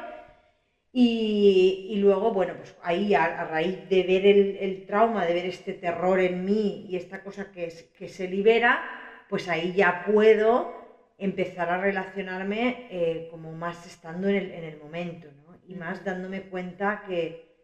[0.94, 6.20] Y, luego, bueno, pues ahí a, raíz de ver el, trauma, de ver este terror
[6.20, 8.84] en mí y esta cosa que, que se libera,
[9.30, 10.74] pues ahí ya puedo
[11.18, 15.58] empezar a relacionarme eh, como más estando en el, en el momento, ¿no?
[15.66, 17.56] Y más dándome cuenta que,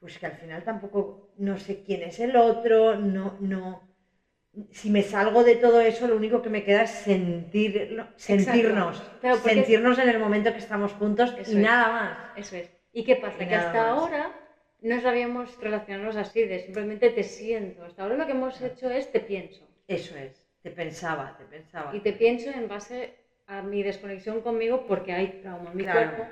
[0.00, 3.93] pues que al final tampoco no sé quién es el otro, no, no,
[4.70, 9.02] si me salgo de todo eso, lo único que me queda es sentir, sentirnos,
[9.42, 12.38] sentirnos en el momento que estamos juntos y nada más.
[12.38, 12.70] Eso es.
[12.92, 13.38] ¿Y qué pasa?
[13.38, 14.32] que hasta ahora
[14.80, 17.84] no sabíamos relacionarnos así, de simplemente te siento.
[17.84, 19.66] Hasta ahora lo que hemos hecho es te pienso.
[19.88, 21.94] Eso es, te pensaba, te pensaba.
[21.94, 23.14] Y te pienso en base
[23.46, 26.26] a mi desconexión conmigo porque hay trauma en mi cuerpo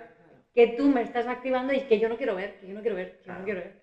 [0.54, 2.96] que tú me estás activando y que yo no quiero ver, que yo no quiero
[2.96, 3.82] ver, que yo no quiero ver.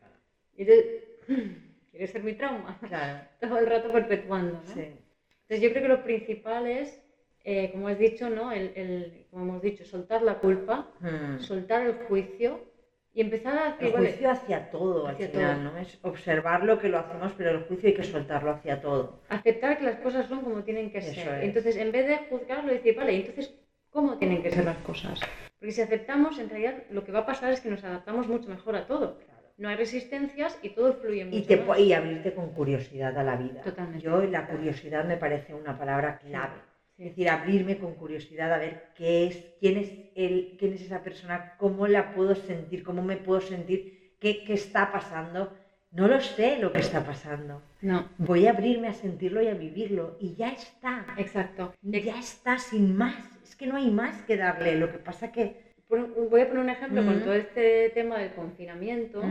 [0.56, 1.68] Y
[2.00, 2.80] quieres ser mi trauma.
[2.88, 3.20] Claro.
[3.41, 4.74] Todo el rato perpetuando, ¿no?
[4.74, 4.82] Sí.
[4.82, 7.02] Entonces yo creo que lo principal es,
[7.43, 8.52] eh, como has dicho, ¿no?
[8.52, 11.39] El, el, como hemos dicho, soltar la culpa, hmm.
[11.39, 12.70] soltar el juicio
[13.12, 15.78] y empezar a el juicio hacia todo al final, ¿no?
[15.78, 19.20] Es observar lo que lo hacemos, pero el juicio hay que soltarlo hacia todo.
[19.28, 21.43] Aceptar que las cosas son como tienen que ser.
[21.43, 23.54] Entonces, en vez de juzgarlo, decir, vale, entonces,
[23.89, 25.20] ¿cómo tienen que ser las cosas?
[25.60, 28.47] Porque si aceptamos, en realidad lo que va a pasar es que nos adaptamos mucho
[28.47, 29.20] mejor a todo.
[29.60, 33.36] No hay resistencias y todo fluye mucho y, te, y abrirte con curiosidad a la
[33.36, 33.62] vida.
[33.62, 34.03] Totalmente.
[34.03, 38.89] Yo, la curiosidad me parece una palabra clave es decir, abrirme con curiosidad a ver
[38.97, 43.16] qué es, quién es él, quién es esa persona, cómo la puedo sentir, cómo me
[43.16, 45.55] puedo sentir, qué, qué está pasando.
[45.91, 47.64] No lo sé lo que está pasando.
[47.82, 48.10] No.
[48.18, 51.05] Voy a abrirme a sentirlo y a vivirlo y ya está.
[51.18, 51.74] Exacto.
[51.82, 53.16] Ya está, sin más.
[53.43, 54.76] Es que no hay más que darle.
[54.76, 59.24] Lo que pasa que voy a poner un ejemplo con todo este tema del confinamiento,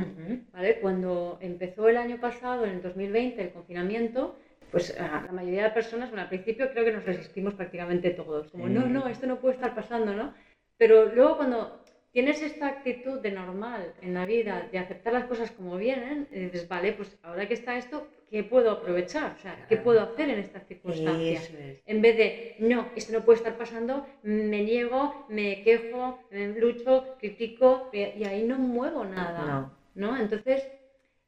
[0.52, 0.80] ¿vale?
[0.80, 4.36] Cuando empezó el año pasado, en el 2020, el confinamiento,
[4.72, 8.68] pues la mayoría de personas, bueno, al principio creo que nos resistimos prácticamente todos, como
[8.68, 10.34] no, no, esto no puede estar pasando, ¿no?
[10.76, 11.80] Pero luego cuando
[12.18, 16.66] tienes esta actitud de normal en la vida, de aceptar las cosas como vienen, dices,
[16.66, 19.36] vale, pues ahora que está esto, ¿qué puedo aprovechar?
[19.38, 21.48] O sea, ¿qué puedo hacer en estas circunstancias?
[21.86, 27.14] En vez de, no, esto no puede estar pasando, me niego, me quejo, me lucho,
[27.20, 30.16] critico, y ahí no muevo nada, ¿no?
[30.16, 30.66] Entonces,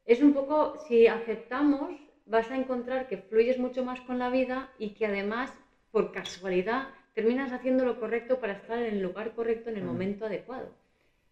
[0.05, 1.93] es un poco, si aceptamos
[2.26, 5.53] vas a encontrar que fluyes mucho más con la vida y que además,
[5.93, 9.86] por casualidad, terminas haciendo lo correcto para estar en el lugar correcto en el mm.
[9.86, 10.80] momento adecuado,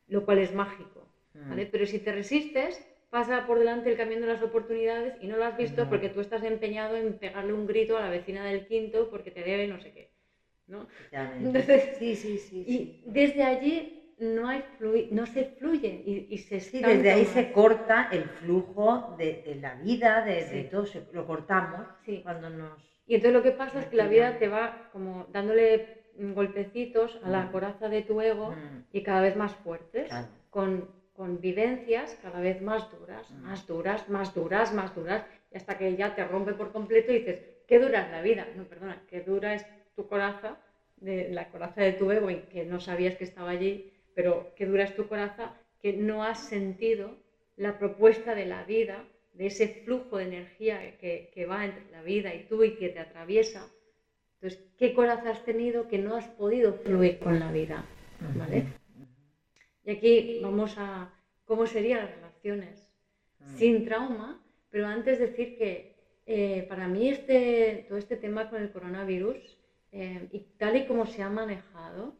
[0.08, 1.08] lo cual es mágico.
[1.34, 1.50] Mm.
[1.50, 1.66] ¿vale?
[1.66, 5.44] Pero si te resistes, pasa por delante el camión de las oportunidades y no lo
[5.44, 9.08] has visto porque tú estás empeñado en pegarle un grito a la vecina del quinto
[9.10, 10.10] porque te debe no sé qué.
[10.66, 10.86] ¿no?
[11.10, 14.64] Entonces, sí, sí, sí, Y desde allí no, hay
[15.10, 20.24] no se fluye y, se Sí, desde ahí se corta el flujo de, la vida,
[20.24, 22.20] de, todo, lo cortamos sí.
[22.22, 22.72] cuando nos...
[23.06, 27.28] Y entonces lo que pasa es que la vida te va como dándole golpecitos a
[27.28, 27.52] la mm.
[27.52, 28.84] coraza de tu ego mm.
[28.92, 30.10] y cada vez más fuertes,
[30.50, 33.42] con, con, vivencias cada vez más duras, mm.
[33.42, 37.18] más duras, más duras, más duras, y hasta que ya te rompe por completo y
[37.18, 38.46] dices, ¿qué dura es la vida?
[38.56, 40.56] No, perdona, qué dura es tu coraza,
[40.96, 44.66] de, la coraza de tu ego, y que no sabías que estaba allí pero que
[44.66, 45.48] dura es tu corazón,
[45.80, 47.16] que no has sentido
[47.54, 52.34] la propuesta de la vida, de ese flujo de energía que, va entre la vida
[52.34, 53.68] y tú y que te atraviesa.
[54.40, 57.84] Entonces, ¿qué corazón has tenido que no has podido fluir con la vida?
[58.36, 58.66] ¿Vale?
[59.84, 61.12] Y aquí vamos a
[61.44, 62.88] cómo serían las relaciones
[63.56, 68.70] sin trauma, pero antes decir que eh, para mí este, todo este tema con el
[68.70, 69.58] coronavirus
[69.92, 72.14] eh, y tal y como se ha manejado,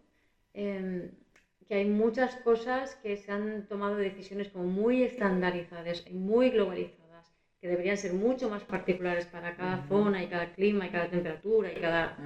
[0.55, 1.11] eh,
[1.69, 7.08] que hay muchas cosas que se han tomado decisiones como muy estandarizadas y muy globalizadas,
[7.61, 11.73] que deberían ser mucho más particulares para cada zona y cada clima y cada temperatura
[11.73, 12.17] y cada,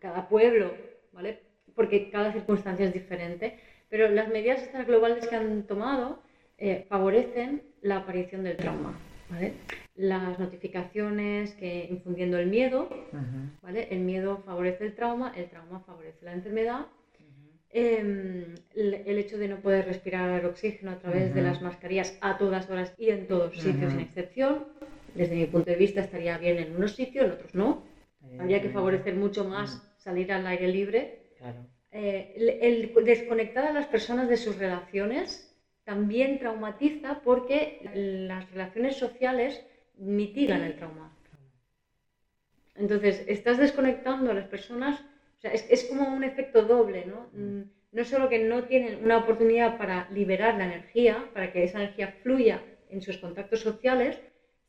[0.00, 0.72] cada pueblo,
[1.12, 1.40] ¿vale?
[1.74, 6.22] Porque cada circunstancia es diferente, pero las medidas estas globales que han tomado
[6.58, 8.94] eh, favorecen la aparición del trauma,
[9.30, 9.54] ¿vale?
[9.94, 12.88] Las notificaciones que infundiendo el miedo,
[13.62, 13.88] ¿vale?
[13.90, 16.86] El miedo favorece el trauma, el trauma favorece la enfermedad
[17.74, 22.68] Em, el hecho de no poder respirar oxígeno a través de las mascarillas a todas
[22.68, 24.66] horas y en todos sitios sin excepción,
[25.14, 27.82] desde mi punto de vista estaría bien en unos sitios, en otros no.
[28.38, 31.22] Habría que favorecer mucho más salir al aire libre.
[31.90, 37.80] Eh, el, desconectar a las personas de sus relaciones también traumatiza porque
[38.28, 39.64] las relaciones sociales
[39.96, 41.10] mitigan el trauma.
[42.74, 45.02] Entonces, estás desconectando a las personas
[45.42, 47.28] es, como un efecto doble, ¿no?
[47.32, 47.58] Mm.
[47.58, 51.82] Mm, no solo que no tienen una oportunidad para liberar la energía, para que esa
[51.82, 54.18] energía fluya en sus contactos sociales,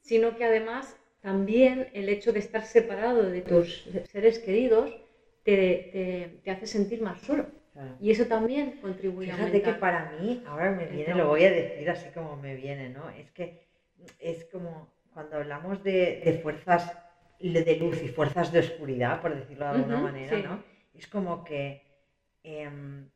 [0.02, 4.94] sino que además también el hecho de estar separado de tus seres queridos
[5.44, 7.46] te, hace sentir más solo.
[8.00, 11.52] Y eso también contribuye a Fíjate que para mí, ahora me viene, lo voy a
[11.52, 13.10] decir así como me viene, ¿no?
[13.10, 13.66] Es que
[14.20, 16.92] es como cuando hablamos de, de fuerzas
[17.40, 20.64] de luz y fuerzas de oscuridad, por decirlo de alguna manera, ¿no?
[20.94, 21.82] Es como que
[22.44, 23.10] em,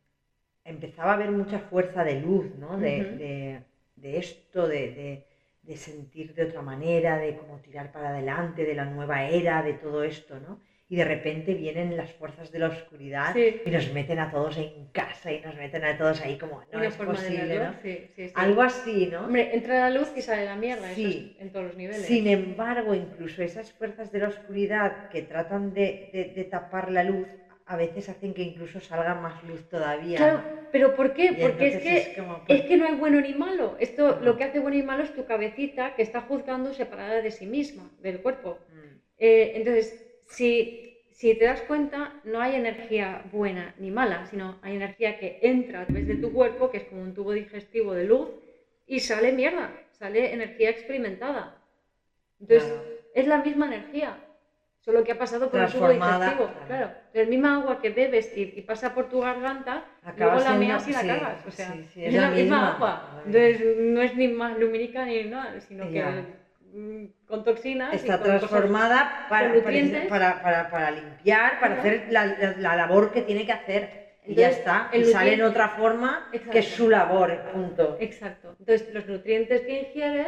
[0.63, 2.77] empezaba a haber mucha fuerza de luz, ¿no?
[2.77, 3.63] De,
[4.01, 5.25] esto, de,
[5.75, 10.03] sentir de otra manera, de cómo tirar para adelante, de la nueva era, de todo
[10.03, 10.61] esto, ¿no?
[10.89, 14.87] Y de repente vienen las fuerzas de la oscuridad y nos meten a todos en
[14.93, 17.73] casa y nos meten a todos ahí como no es posible, ¿no?
[18.35, 19.25] Algo así, ¿no?
[19.25, 21.01] Hombre, entra la luz y sale la mierda, eso
[21.39, 22.05] en todos los niveles.
[22.05, 27.27] Sin embargo, incluso esas fuerzas de la oscuridad que tratan de, de, tapar la luz,
[27.65, 30.17] a veces hacen que incluso salga más luz todavía.
[30.17, 31.33] Claro, pero ¿por qué?
[31.33, 31.97] Porque es que,
[32.47, 33.75] es, que no hay bueno ni malo.
[33.81, 37.31] Esto lo que hace bueno y malo es tu cabecita que está juzgando separada de
[37.31, 38.59] sí misma, del cuerpo.
[38.69, 38.97] Mm.
[39.19, 44.75] Eh, entonces, si, si te das cuenta, no hay energía buena ni mala, sino hay
[44.75, 48.03] energía que entra a través de tu cuerpo, que es como un tubo digestivo de
[48.03, 48.29] luz,
[48.85, 51.57] y sale mierda, sale energía experimentada.
[52.39, 52.71] Entonces,
[53.13, 54.17] es la misma energía,
[54.79, 56.51] solo que ha pasado por el tubo digestivo.
[56.67, 56.91] Claro.
[57.13, 59.85] El misma agua que bebes y, pasa por tu garganta,
[60.17, 61.45] luego la meas y la cagas.
[61.47, 63.23] O sea, es, la misma, agua.
[63.25, 66.25] Entonces, no es ni más lumínica ni nada, sino que mm,
[67.27, 67.93] con toxinas.
[67.93, 69.53] Está transformada para,
[70.07, 72.25] para, para, limpiar, para hacer la,
[72.57, 74.17] la, labor que tiene que hacer.
[74.25, 74.89] y ya está.
[74.93, 77.97] Y sale en otra forma que es su labor, punto.
[77.99, 78.55] Exacto.
[78.59, 80.27] Entonces, los nutrientes que ingieres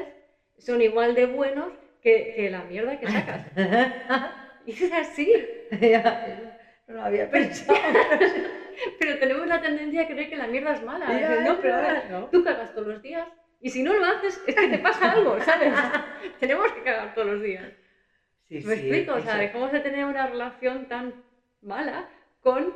[0.57, 1.71] son igual de buenos
[2.01, 3.45] que, que la mierda que sacas.
[4.65, 5.33] y es así.
[6.87, 7.77] no lo había pensado.
[8.99, 11.41] pero tenemos la tendencia a creer que la mierda es mala.
[11.41, 13.27] no, pero ahora tú cagas todos los días
[13.62, 15.74] y si no lo haces es que te pasa algo, ¿sabes?
[16.39, 17.72] tenemos que cagar todos los días.
[18.47, 19.14] Sí, ¿Me explico?
[19.14, 21.24] O sea, de cómo se tiene una relación tan
[21.62, 22.10] mala
[22.41, 22.74] con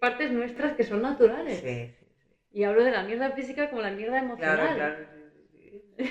[0.00, 1.60] partes nuestras que son naturales.
[1.60, 1.90] Sí,
[2.52, 4.56] y hablo de la mierda física como la mierda emocional.
[4.56, 5.14] Claro, claro.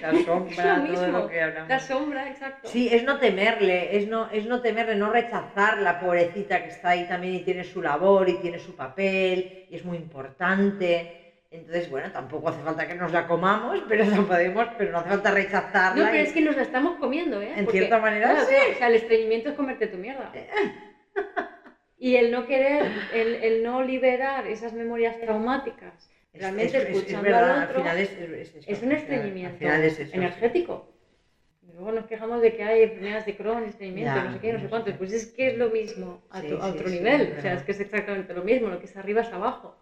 [0.01, 1.69] La sombra, todo lo que hablamos.
[1.69, 2.67] La sombra, exacto.
[2.67, 6.89] Sí, es no temerle, es no, es no temerle, no rechazar la pobrecita que está
[6.89, 11.22] ahí también y tiene su labor y tiene su papel y es muy importante.
[11.53, 15.09] Entonces, bueno, tampoco hace falta que nos la comamos, pero no podemos, pero no hace
[15.09, 16.03] falta rechazarla.
[16.03, 17.53] No, pero es que nos la estamos comiendo, ¿eh?
[17.55, 18.55] En cierta manera, sí.
[18.73, 20.31] o sea, el estreñimiento es comerte tu mierda.
[21.99, 27.85] y el no querer, el, el no liberar esas memorias traumáticas realmente escuchando al otro,
[27.85, 30.91] es, un estreñimiento energético.
[31.71, 34.69] luego nos quejamos de que hay enfermedades de Crohn, estreñimiento, no sé qué, no sé
[34.69, 34.97] cuánto.
[34.97, 37.35] Pues es que es lo mismo a, otro nivel.
[37.37, 39.77] o sea, es que es exactamente lo mismo, lo que es arriba es abajo.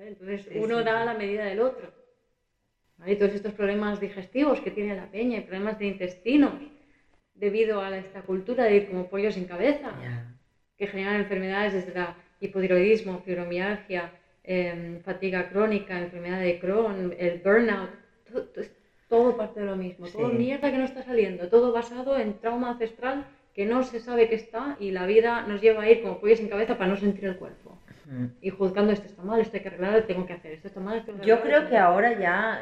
[0.00, 1.92] Entonces uno da la medida del otro.
[3.06, 6.54] Y todos estos problemas digestivos que tiene la peña y problemas de intestinos
[7.34, 9.92] debido a esta cultura de ir como pollo sin cabeza,
[10.78, 14.12] que generan enfermedades desde la hipotiroidismo, fibromialgia,
[14.48, 17.90] Em, fatiga crónica, enfermedad de Crohn, el burnout,
[18.30, 18.46] todo,
[19.08, 22.70] todo parte de lo mismo, todo mierda que no está saliendo, todo basado en trauma
[22.70, 26.20] ancestral que no se sabe que está y la vida nos lleva a ir como
[26.20, 27.65] pollos sin cabeza para no sentir el cuerpo.
[28.40, 30.98] Y juzgando esto está mal, esto hay que arreglar, tengo que hacer, esto está mal,
[30.98, 32.60] esto Yo creo que ahora ya,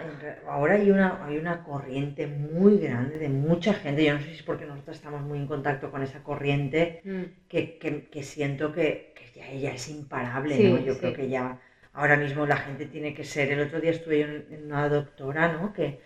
[0.49, 4.33] ahora hay una, hay una corriente muy grande de mucha gente, yo no sé si
[4.37, 7.49] es porque nosotros estamos muy en contacto con esa corriente, mm.
[7.49, 10.79] que, que, que, siento que, que ya ella es imparable, ¿no?
[10.81, 11.61] Yo creo que ya
[11.93, 13.51] ahora mismo la gente tiene que ser.
[13.53, 15.73] El otro día estuve en una doctora, ¿no?
[15.75, 16.01] Que,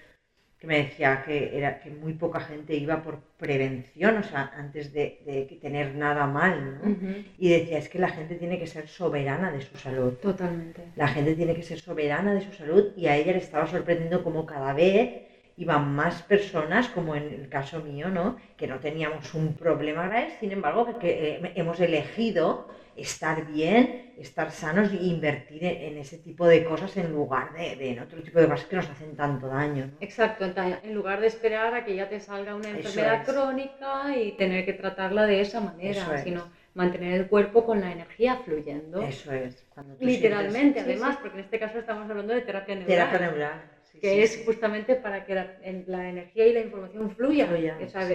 [0.59, 4.93] que, me decía que, era, que muy poca gente iba por prevención, o sea, antes
[4.93, 6.97] de, de tener nada mal, ¿no?
[7.39, 10.15] Y decía, es que la gente tiene que ser soberana de su salud.
[10.15, 10.83] Totalmente.
[10.97, 14.25] La gente tiene que ser soberana de su salud y a ella le estaba sorprendiendo
[14.25, 15.23] como cada vez
[15.57, 18.37] iban más personas, como en el caso mío, ¿no?
[18.57, 22.69] Que no teníamos un problema grave, sin embargo, que, que eh, hemos elegido
[22.99, 28.01] estar bien, estar sanos e invertir en, ese tipo de cosas en lugar de, en
[28.01, 29.91] otro tipo de cosas que nos hacen tanto daño.
[30.01, 34.65] Exacto, en lugar de esperar a que ya te salga una enfermedad crónica y tener
[34.65, 39.03] que tratarla de esa manera, sino mantener el cuerpo con la energía fluyendo.
[39.03, 39.67] Eso es.
[40.01, 42.89] Literalmente, además, porque en este caso estamos hablando de terapia neural.
[42.89, 43.63] Terapia neural.
[44.01, 47.49] que es justamente para que la, energía y la información fluyan,
[47.83, 48.09] o sea,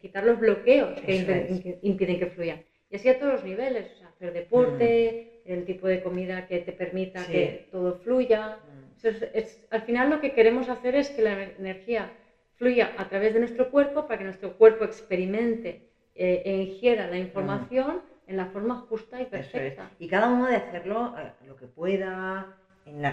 [0.00, 2.62] quitar los bloqueos que, impiden que fluyan.
[2.90, 5.50] Y así a todos los niveles, o sea, hacer deporte, mm.
[5.50, 8.58] el tipo de comida que te permita que todo fluya.
[9.02, 9.06] Mm.
[9.34, 12.10] es, al final lo que queremos hacer es que la energía
[12.54, 17.18] fluya a través de nuestro cuerpo para que nuestro cuerpo experimente eh, e ingiera la
[17.18, 19.90] información en la forma justa y perfecta.
[19.98, 23.04] Y cada uno de hacerlo eh, lo que pueda, en,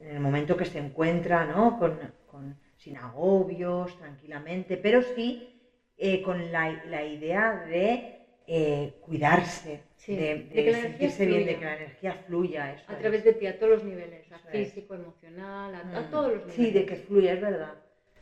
[0.00, 1.78] el momento que se encuentra, ¿no?
[1.78, 5.60] Con, con, sin agobios, tranquilamente, pero sí
[5.96, 8.19] eh, con la, la idea de
[8.52, 12.82] eh, cuidarse, de, sentirse bien, de que la energía fluya.
[12.88, 16.10] a través de ti, a todos los niveles, físico, emocional, a, mm.
[16.10, 16.56] todos los niveles.
[16.56, 17.74] Sí, de que fluya, es verdad.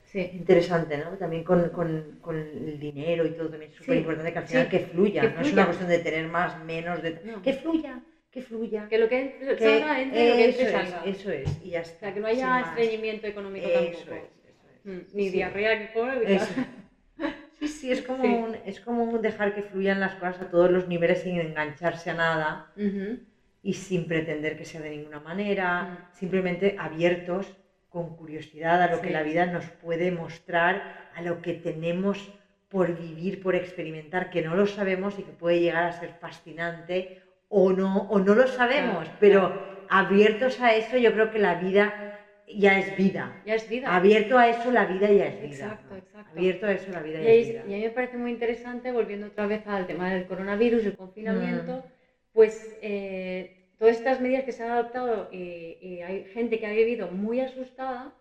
[0.05, 0.31] Sí.
[0.35, 1.17] Interesante, ¿no?
[1.17, 4.69] También con, con, con el dinero y todo también es súper importante que al final
[4.69, 5.23] que, fluya.
[5.23, 7.19] no es una cuestión de tener más, menos, de...
[7.43, 8.87] que fluya, que fluya.
[8.91, 11.03] Que lo que salga entre, lo que entre salga.
[11.07, 11.97] eso es, y ya está.
[11.97, 13.99] O sea, que no haya estreñimiento económico tampoco.
[13.99, 14.23] Eso es,
[14.85, 16.39] mm, Ni diarrea que come.
[17.81, 21.23] Sí, es como, Un, es como dejar que fluyan las cosas a todos los niveles
[21.23, 22.73] sin engancharse a nada
[23.63, 27.47] y sin pretender que sea de ninguna manera, simplemente abiertos
[27.89, 32.33] con curiosidad a lo que la vida nos puede mostrar, a lo que tenemos
[32.69, 37.23] por vivir, por experimentar, que no lo sabemos y que puede llegar a ser fascinante
[37.49, 42.18] o no, o no lo sabemos, pero abiertos a eso yo creo que la vida
[42.57, 43.43] ya es vida.
[43.45, 43.95] Ya es vida.
[43.95, 45.47] Abierto a eso la vida ya es vida.
[45.47, 46.31] Exacto, exacto.
[46.33, 47.65] Abierto a eso la vida ya es vida.
[47.69, 50.97] Y a mí me parece muy interesante, volviendo otra vez al tema del coronavirus, el
[50.97, 51.83] confinamiento, mm.
[52.33, 57.11] pues eh, todas estas medidas que se han adoptado y, hay gente que ha vivido
[57.11, 58.15] muy asustada,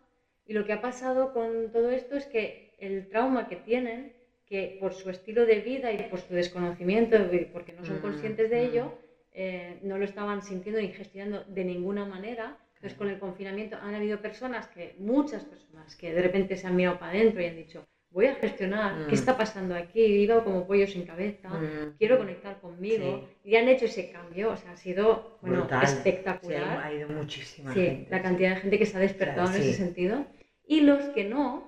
[0.50, 4.14] Y lo que ha pasado con todo esto es que el trauma que tienen,
[4.46, 7.18] que por su estilo de vida y por su desconocimiento,
[7.52, 8.70] porque no son Mm, conscientes de mm.
[8.70, 8.94] ello,
[9.34, 12.58] eh, no lo estaban sintiendo ni gestionando de ninguna manera.
[12.78, 16.76] Entonces, con el confinamiento han habido personas que, muchas personas, que de repente se han
[16.76, 19.08] mirado para adentro y han dicho, voy a gestionar, Mm.
[19.08, 20.00] ¿qué está pasando aquí?
[20.02, 21.98] Iba como pollo sin cabeza, Mm.
[21.98, 23.28] quiero conectar conmigo.
[23.44, 25.88] Y han hecho ese cambio, o sea, ha sido bueno, Brutal.
[25.88, 26.82] Sí, espectacular.
[26.84, 28.08] ha ido muchísima Sí, gente.
[28.12, 29.74] la cantidad de gente que se ha despertado en ese sí.
[29.74, 30.26] sentido.
[30.68, 31.68] Y los que no,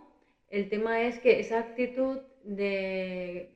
[0.50, 3.56] el tema es que esa actitud de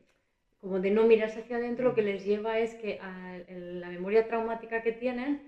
[0.60, 4.28] como de no mirarse hacia adentro lo que les lleva es que a- la memoria
[4.28, 5.42] traumática que tienen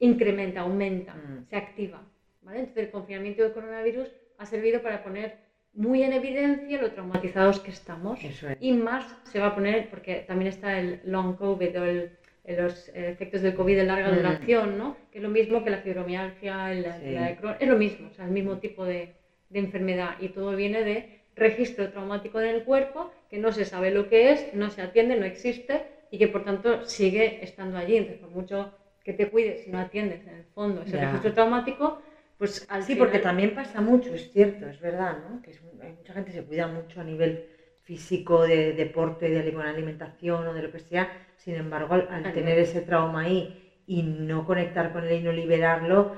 [0.00, 1.46] incrementa, aumenta, Mm.
[1.48, 2.02] se activa.
[2.42, 2.60] ¿vale?
[2.60, 5.36] Entonces el confinamiento del coronavirus ha servido para poner
[5.74, 8.22] muy en evidencia lo traumatizados que estamos.
[8.24, 8.56] Eso es.
[8.60, 12.10] Y más se va a poner, porque también está el long COVID o el-
[12.56, 14.16] los efectos del COVID de larga Mm.
[14.16, 14.96] duración, ¿no?
[15.12, 17.10] Que es lo mismo que la fibromialgia, la, Sí.
[17.10, 19.12] la de Crohn, es lo mismo, o sea, el mismo tipo de,
[19.50, 20.14] de enfermedad.
[20.20, 24.32] Y todo viene de registro traumático en el cuerpo, que no se sabe lo que
[24.32, 27.96] es, no se atiende, no existe y que por tanto sigue estando allí.
[27.98, 28.72] Entonces, por mucho
[29.08, 31.84] que te cuides, si no atiendes en el fondo ese registro traumático,
[32.36, 35.40] pues al Sí, final- porque también pasa mucho, es cierto, es verdad, ¿no?
[35.42, 37.32] Que es hay mucha gente que se cuida mucho a nivel
[37.88, 41.04] físico, de deporte, de buena alimentación o de lo que sea,
[41.36, 43.40] sin embargo, al, tener ese trauma ahí
[43.86, 46.12] y no conectar con él y no liberarlo,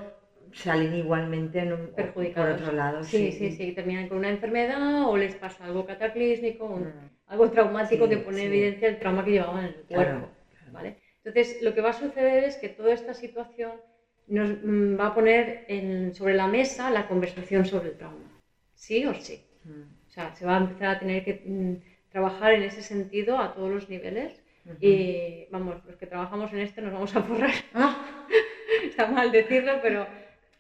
[0.53, 2.61] salen igualmente en un- por Perjudicados.
[2.61, 3.05] otro lado.
[3.05, 7.45] Sí, sí, sí, terminan con una enfermedad o les pasa algo cataclísmico, un- Mm, algo
[7.55, 8.53] traumático Sí, que pone en sí.
[8.53, 9.95] evidencia el trauma que llevaban en el cuerpo.
[9.95, 10.73] Claro, claro.
[10.73, 10.95] ¿vale?
[11.25, 13.73] Entonces, lo que va a suceder es que toda esta situación
[14.27, 18.31] nos mm, va a poner en- sobre la mesa la conversación sobre el trauma.
[18.75, 19.45] Sí o sí.
[19.65, 23.39] Mm, O sea, se va a empezar a tener que mm, trabajar en ese sentido
[23.39, 24.41] a todos los niveles.
[24.65, 24.77] ujú.
[24.81, 27.53] Y vamos, los que trabajamos en este nos vamos a forrar.
[27.75, 28.27] Ah,
[28.85, 30.07] Está mal decirlo, pero.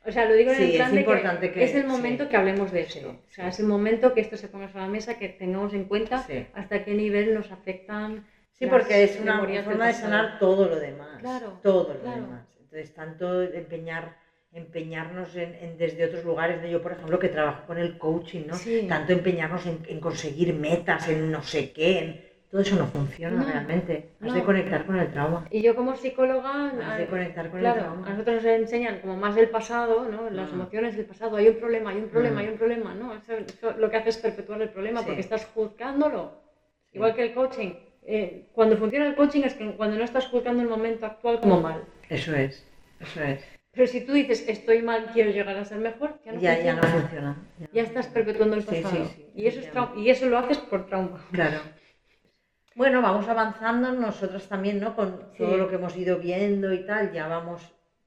[0.04, 1.82] O sea, lo digo en Sí, el plan es de que, importante que- es el
[1.82, 1.88] sí.
[1.88, 3.11] momento que hablemos de Sí, esto.
[3.11, 3.50] o sea, sí.
[3.50, 6.46] es el momento que esto se ponga sobre la mesa, que tengamos en cuenta sí.
[6.54, 8.24] hasta qué nivel nos afectan.
[8.61, 11.18] Sí, porque es una forma de sanar todo lo demás.
[11.20, 12.20] Claro, todo lo claro.
[12.20, 12.44] demás.
[12.61, 14.14] Entonces, tanto empeñar,
[14.52, 18.46] empeñarnos en, en desde otros lugares, de yo, por ejemplo, que trabajo con el coaching,
[18.48, 18.54] ¿no?
[18.54, 18.84] Sí.
[18.86, 23.36] Tanto empeñarnos en, en conseguir metas, en no sé qué, en- todo eso no funciona
[23.44, 24.11] No, realmente.
[24.20, 24.34] Has no.
[24.34, 25.46] de conectar con el trauma.
[25.50, 28.06] Y yo como psicóloga, Has de conectar con el trauma.
[28.06, 30.28] a nosotros nos enseñan como más del pasado, ¿no?
[30.28, 30.54] las Mm.
[30.56, 32.38] emociones del pasado, hay un problema, hay un problema, Mm.
[32.44, 33.14] hay un problema, ¿no?
[33.14, 35.06] Eso, eso lo que hace es perpetuar el problema Sí.
[35.06, 36.42] porque estás juzgándolo.
[36.90, 36.96] Sí.
[36.98, 37.72] Igual que el coaching.
[38.03, 41.61] Eh, cuando funciona el coaching es que cuando no estás juzgando el momento actual como
[41.61, 41.84] mal.
[42.09, 42.66] Eso es,
[42.98, 43.44] eso es.
[43.72, 46.74] Pero si tú dices estoy mal, quiero llegar a ser mejor, ya no Ya, ya
[46.74, 47.01] no funciona.
[47.03, 47.36] funciona.
[47.61, 49.05] Ya, Ya estás perpetuando el Sí, sí, pasado.
[49.14, 51.24] sí, y, eso es y eso lo haces por trauma.
[51.30, 51.59] Claro.
[52.74, 54.96] Bueno, vamos avanzando nosotros también, ¿no?
[54.96, 57.61] Con todo lo que hemos ido viendo y tal, ya vamos,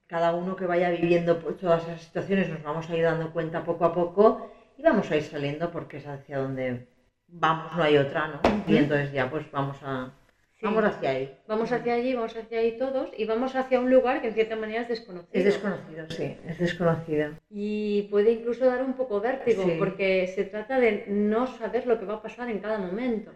[0.06, 3.62] cada uno que vaya viviendo pues, todas esas situaciones, nos vamos a ir dando cuenta
[3.64, 6.88] poco a poco y vamos a ir saliendo porque es hacia donde
[7.28, 8.40] vamos, no hay otra, ¿no?
[8.66, 10.12] Y entonces ya pues vamos a,
[10.58, 10.66] Sí.
[10.66, 11.36] vamos hacia ahí.
[11.48, 14.54] Vamos hacia allí, vamos hacia ahí todos y vamos hacia un lugar que en cierta
[14.56, 15.30] manera es desconocido.
[15.32, 17.30] Es desconocido, sí, es desconocido.
[17.50, 19.74] Y puede incluso dar un poco vértigo, Sí.
[19.78, 23.32] porque se trata de no saber lo que va a pasar en cada momento.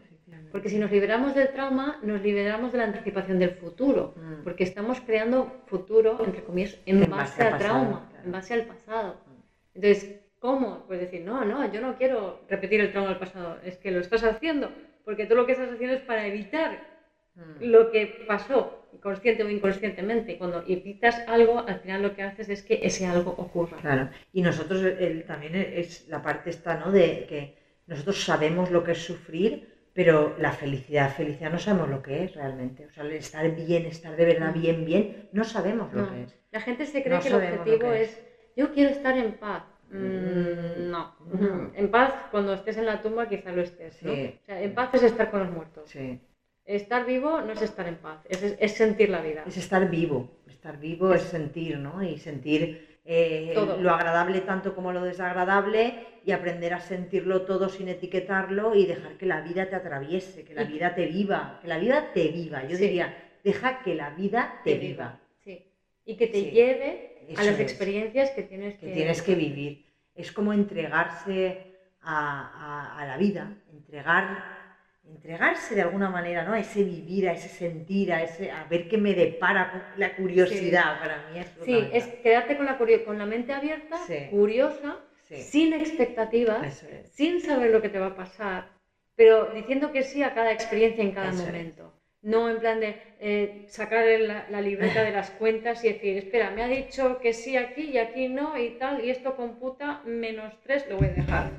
[0.53, 4.15] Porque si nos liberamos del trauma, nos liberamos de la anticipación del futuro.
[4.17, 4.45] Mm.
[4.45, 8.25] Porque estamos creando futuro, entre comillas, en, En base, base pasado, trauma, claro.
[8.25, 9.17] en base al pasado.
[9.75, 10.85] Entonces, ¿cómo?
[10.87, 13.59] Pues decir, no, no, yo no quiero repetir el trauma del pasado.
[13.65, 14.71] Es que lo estás haciendo,
[15.05, 16.99] porque todo lo que estás haciendo es para evitar
[17.35, 17.71] Mm.
[17.71, 20.33] lo que pasó, consciente o inconscientemente.
[20.33, 23.77] Y cuando evitas algo, al final lo que haces es que ese algo ocurra.
[23.77, 26.91] Claro, y nosotros el- también es la parte esta, ¿no?
[26.91, 27.55] De que
[27.87, 32.35] nosotros sabemos lo que es sufrir, pero la felicidad, felicidad no sabemos lo que es
[32.35, 32.87] realmente.
[32.87, 34.61] O sea, el estar bien, estar de verdad Mm.
[34.61, 36.11] bien, bien, no sabemos lo No.
[36.13, 36.37] que es.
[36.51, 38.21] La gente se cree No que el objetivo que es.
[38.57, 39.63] yo quiero estar en paz.
[39.91, 41.15] Mm, no.
[41.33, 41.71] no.
[41.75, 44.03] En paz, cuando estés en la tumba, quizá lo estés.
[44.03, 44.13] ¿no?
[44.15, 44.35] Sí.
[44.43, 45.89] O sea, en paz es estar con los muertos.
[45.91, 46.21] Sí.
[46.65, 49.43] Estar vivo no es estar en paz, es, es sentir la vida.
[49.47, 52.03] Es estar vivo, estar vivo es sentir, ¿no?
[52.03, 55.95] Y sentir eh, lo agradable tanto como lo desagradable
[56.27, 60.53] y aprender a sentirlo todo sin etiquetarlo y dejar que la vida te atraviese, que
[60.53, 62.63] la vida te viva, que la vida te viva.
[62.65, 62.83] Yo Sí.
[62.83, 65.19] diría, deja que la vida te viva.
[66.09, 66.51] Y que te Sí.
[66.53, 67.61] lleve a las es.
[67.61, 69.85] experiencias que tienes que, que tienes que vivir.
[70.15, 72.17] Es como entregarse a,
[72.97, 74.25] a- a la vida, entregar,
[75.05, 76.55] entregarse de alguna manera, ¿no?
[76.55, 80.99] A ese vivir, a ese sentir, a ese a ver qué me depara la curiosidad
[80.99, 84.29] para mí es Sí, es quedarte con la, con la mente abierta, Sí.
[84.31, 84.97] curiosa,
[85.29, 85.37] Sí.
[85.43, 87.11] sin expectativas, es.
[87.13, 88.71] sin saber lo que te va a pasar,
[89.15, 91.93] pero diciendo que sí a cada experiencia en cada Eso momento.
[92.23, 96.51] No en plan de eh, sacar la, la, libreta de las cuentas y decir, espera,
[96.51, 100.53] me ha dicho que sí aquí y aquí no y tal, y esto computa menos
[100.63, 101.53] 3, lo voy a dejar.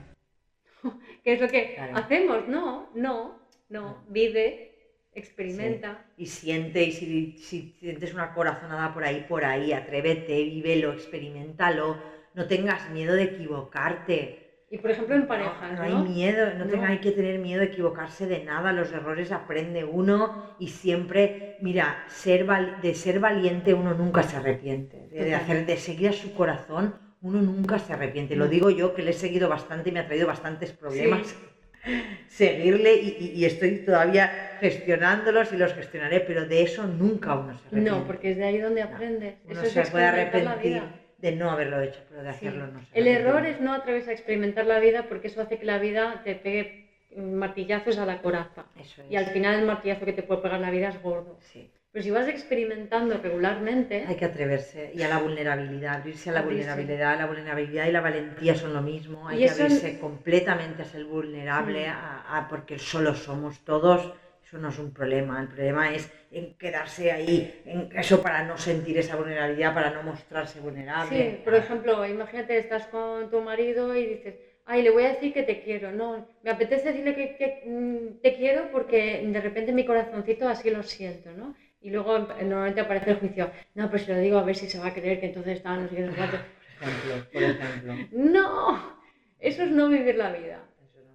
[1.24, 2.48] ¿Qué es lo que hacemos?
[2.48, 3.40] No, no,
[3.70, 4.70] no, vive,
[5.14, 6.06] experimenta.
[6.18, 11.98] Y siente, y si, si, sientes una corazonada por ahí, por ahí, atrévete, vívelo, experimentalo,
[12.34, 14.49] no tengas miedo de equivocarte.
[14.72, 15.82] Y por ejemplo en pareja, ¿no?
[15.82, 16.86] hay miedo, no, no.
[16.86, 22.04] hay que tener miedo de equivocarse de nada, los errores aprende uno y siempre, mira,
[22.08, 26.94] ser de ser valiente uno nunca se arrepiente, de, hacer, de seguir a su corazón
[27.22, 28.36] uno nunca se arrepiente.
[28.36, 31.36] Lo digo yo que le he seguido bastante y me ha traído bastantes problemas.
[32.28, 37.90] Seguirle y, estoy todavía gestionándolos y los gestionaré, pero de eso nunca uno se arrepiente.
[37.90, 39.36] No, porque es de ahí donde aprendes.
[39.46, 40.84] Uno se puede arrepentir
[41.22, 44.14] de no haberlo hecho, pero de hacerlo no se El error es no atreverse a
[44.14, 48.66] experimentar la vida porque eso hace que la vida te pegue martillazos a la coraza.
[49.10, 51.38] Y al final el martillazo que te puede pegar la vida es gordo.
[51.42, 51.70] Sí.
[51.92, 54.06] Pero si vas experimentando regularmente...
[54.08, 57.18] Hay que atreverse y a la vulnerabilidad, abrirse a la vulnerabilidad.
[57.18, 59.28] La vulnerabilidad y la valentía son lo mismo.
[59.28, 61.92] Hay que abrirse completamente a ser vulnerable, mm.
[61.92, 64.14] a, porque solo somos todos.
[64.50, 65.40] Eso no es un problema.
[65.42, 70.02] El problema es en quedarse ahí, en eso para no sentir esa vulnerabilidad, para no
[70.02, 71.36] mostrarse vulnerable.
[71.36, 75.34] Sí, por ejemplo, imagínate, estás con tu marido y dices, ay, le voy a decir
[75.34, 75.92] que te quiero.
[75.92, 80.72] No, me apetece decirle que, que mm, te quiero porque de repente mi corazoncito así
[80.72, 81.56] lo siento, ¿no?
[81.80, 84.80] Y luego normalmente aparece el juicio, no, pues si lo digo a ver si se
[84.80, 86.40] va a creer que entonces estaban los siguientes cuatro.
[86.80, 87.94] Por ejemplo, por ejemplo.
[88.14, 89.00] No,
[89.38, 90.66] eso es no vivir la vida.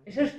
[0.07, 0.37] Eso es,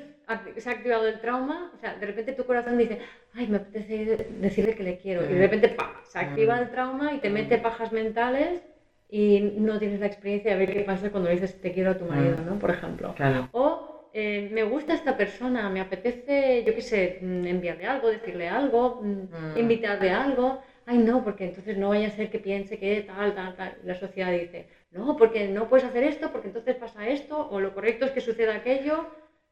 [0.57, 2.99] se ha activado el trauma, o sea, de repente tu corazón dice,
[3.33, 5.23] ay, me apetece decirle que le quiero.
[5.23, 5.89] Y de repente, ¡pam!
[6.03, 8.63] Se activa el trauma y te mete pajas mentales
[9.09, 11.97] y no tienes la experiencia de ver qué pasa cuando le dices te quiero a
[11.97, 12.57] tu marido, ¿no?
[12.57, 13.13] Por ejemplo.
[13.15, 13.49] Claro.
[13.51, 18.47] O eh, me gusta esta persona, me apetece, yo qué sé, mm, enviarle algo, decirle
[18.47, 19.57] algo, mm, mm.
[19.57, 20.61] invitarle algo.
[20.85, 23.77] Ay, no, porque entonces no vaya a ser que piense que tal, tal, tal.
[23.83, 27.73] La sociedad dice, no, porque no puedes hacer esto, porque entonces pasa esto, o lo
[27.73, 29.05] correcto es que suceda aquello.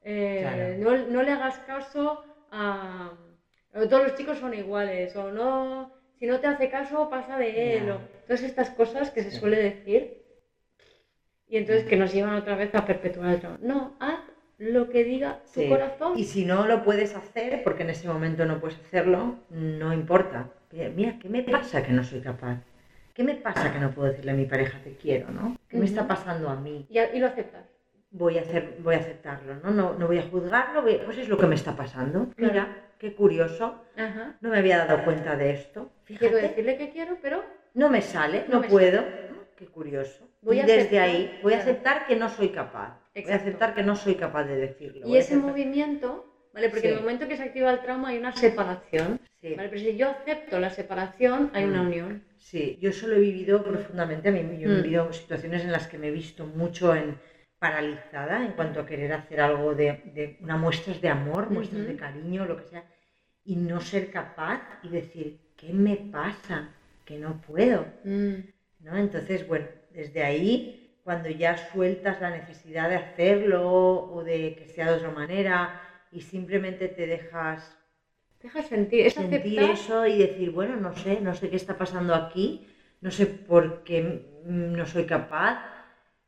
[0.04, 3.12] Eh, no, no, le hagas caso a,
[3.72, 5.91] Todos los chicos son iguales, o no.
[6.20, 7.91] Si no te hace caso, pasa de él.
[7.91, 10.24] O, todas estas cosas que se suele decir.
[11.47, 13.60] Y entonces que nos llevan otra vez a perpetuar el trauma.
[13.62, 14.20] No, haz
[14.58, 16.18] lo que diga tu corazón.
[16.18, 20.49] Y si no lo puedes hacer, porque en ese momento no puedes hacerlo, no importa.
[20.72, 22.60] Mira, ¿qué me pasa que no soy capaz?
[23.14, 25.56] ¿Qué me pasa que no puedo decirle a mi pareja te quiero, no?
[25.68, 26.88] ¿Qué me está pasando a mí?
[26.89, 27.66] Y, lo aceptas.
[28.16, 29.72] Voy a, hacer, voy a aceptarlo, ¿no?
[29.72, 32.30] No, no voy a juzgarlo, pues es lo que me está pasando.
[32.38, 33.82] Mira, qué curioso.
[34.39, 35.91] No me había dado cuenta de esto.
[36.05, 37.43] Quiero decirle que quiero, pero...
[37.74, 39.03] No me sale, no, puedo.
[39.57, 40.28] Qué curioso.
[40.43, 42.99] Voy y desde ahí voy a aceptar que no soy capaz.
[43.16, 45.07] Voy a aceptar que no soy capaz de decirlo.
[45.07, 46.70] Y ese movimiento, ¿vale?
[46.70, 49.20] Porque en el momento que se activa el trauma hay una separación.
[49.41, 49.55] Sí.
[49.55, 49.70] ¿vale?
[49.70, 51.88] Pero si yo acepto la separación, hay una mm.
[51.88, 52.24] unión.
[52.38, 54.30] Sí, yo eso lo he vivido profundamente.
[54.30, 54.84] A mí yo he mm.
[54.84, 57.18] vivido situaciones en las que me he visto mucho en
[57.64, 61.95] paralizada en cuanto a querer hacer algo de, de una muestras de amor, muestras de
[61.95, 62.84] cariño, lo que sea,
[63.45, 66.74] y no ser capaz y decir, ¿qué me pasa?
[67.05, 67.86] Que no puedo.
[68.03, 68.34] Mm.
[68.82, 68.97] ¿No?
[68.97, 74.91] Entonces, bueno, desde ahí cuando ya sueltas la necesidad de hacerlo o de que sea
[74.91, 77.78] de otra manera y simplemente te dejas,
[78.41, 82.68] dejas sentir, sentir eso y decir, bueno, no sé, no sé qué está pasando aquí,
[82.99, 84.01] no sé por qué
[84.45, 85.83] no soy capaz.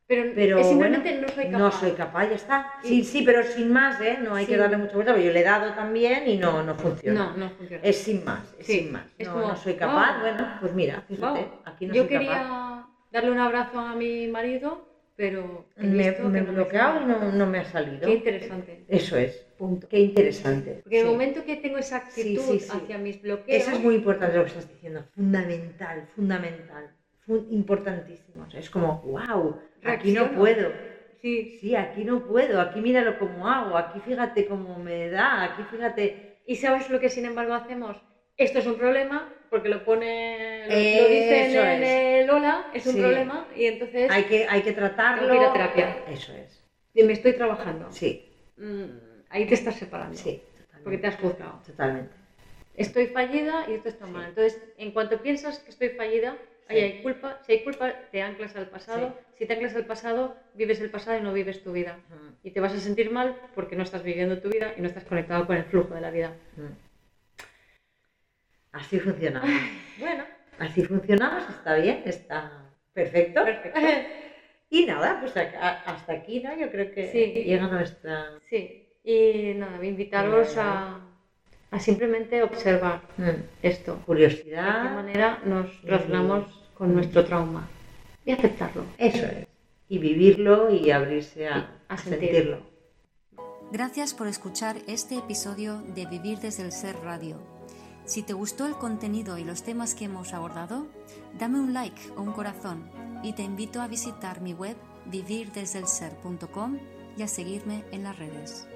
[0.07, 1.57] Pero, simplemente no soy capaz.
[1.57, 2.73] No soy capaz, ya está.
[2.83, 4.19] Sí, sí, pero sin más, ¿eh?
[4.21, 6.75] No hay que darle mucha vuelta, porque yo le he dado también y no, no
[6.75, 7.31] funciona.
[7.31, 7.83] No, no funciona.
[7.83, 9.05] Es sin más, es sin más.
[9.19, 12.33] no, no soy capaz, bueno, pues mira, fíjate, aquí no yo soy quería...
[12.33, 12.65] capaz
[13.11, 17.65] darle un abrazo a mi marido, pero me, he bloqueado y no, no, me ha
[17.65, 18.01] salido.
[18.01, 18.85] Qué interesante.
[18.89, 19.87] Eso es, punto.
[19.87, 20.81] Qué interesante.
[20.83, 23.63] Porque en el momento que tengo esa actitud hacia mis bloqueos...
[23.63, 26.91] Eso es muy importante lo que estás diciendo, fundamental, fundamental,
[27.27, 28.45] importantísimo.
[28.53, 30.71] es como, wow, aquí no puedo.
[31.21, 31.57] Sí.
[31.59, 36.37] sí, aquí no puedo, aquí míralo cómo hago, aquí fíjate cómo me da, aquí fíjate...
[36.45, 37.97] ¿Y sabes lo que sin embargo hacemos?
[38.37, 43.47] Esto es un problema, porque lo pone, lo, dicen en el hola, es un problema
[43.55, 44.11] y entonces...
[44.11, 45.33] Hay que, hay que tratarlo.
[45.33, 45.97] Ir a terapia.
[46.07, 46.63] Eso es.
[46.93, 47.91] Y me estoy trabajando.
[47.91, 48.31] Sí.
[48.57, 48.85] Mm,
[49.29, 50.15] ahí te estás separando.
[50.15, 50.43] Sí,
[50.83, 51.61] Porque te has juzgado.
[51.65, 52.15] Totalmente.
[52.75, 54.29] Estoy fallida y esto está mal.
[54.29, 56.37] Entonces, en cuanto piensas que estoy fallida,
[56.67, 57.39] ahí hay culpa.
[57.45, 59.17] Si hay culpa, te anclas al pasado.
[59.37, 61.99] Si te anclas al pasado, vives el pasado y no vives tu vida.
[62.43, 65.03] Y te vas a sentir mal porque no estás viviendo tu vida y no estás
[65.05, 66.33] conectado con el flujo de la vida.
[68.71, 69.49] Así funcionamos.
[69.99, 70.25] bueno,
[70.59, 73.45] así funcionamos, está bien, está perfecto.
[73.45, 73.79] Perfecto.
[74.69, 76.57] y nada, pues hasta aquí, ¿no?
[76.57, 77.07] Yo creo que
[77.45, 78.39] llega nuestra...
[78.49, 81.04] Sí, y nada, invitaros a,
[81.75, 83.43] a simplemente observar Mm.
[83.61, 83.99] esto.
[84.05, 84.83] Curiosidad.
[84.83, 87.67] De qué manera nos y- relacionamos con nuestro trauma
[88.25, 88.83] y aceptarlo.
[88.97, 89.47] Eso es.
[89.87, 92.29] Y vivirlo y abrirse a, A a sentir.
[92.29, 92.59] sentirlo.
[93.71, 97.37] Gracias por escuchar este episodio de Vivir desde el Ser Radio.
[98.05, 100.87] Si te gustó el contenido y los temas que hemos abordado,
[101.39, 102.89] dame un like o un corazón
[103.23, 106.77] y te invito a visitar mi web vivirdesdelser.com
[107.17, 108.67] y a seguirme en las redes.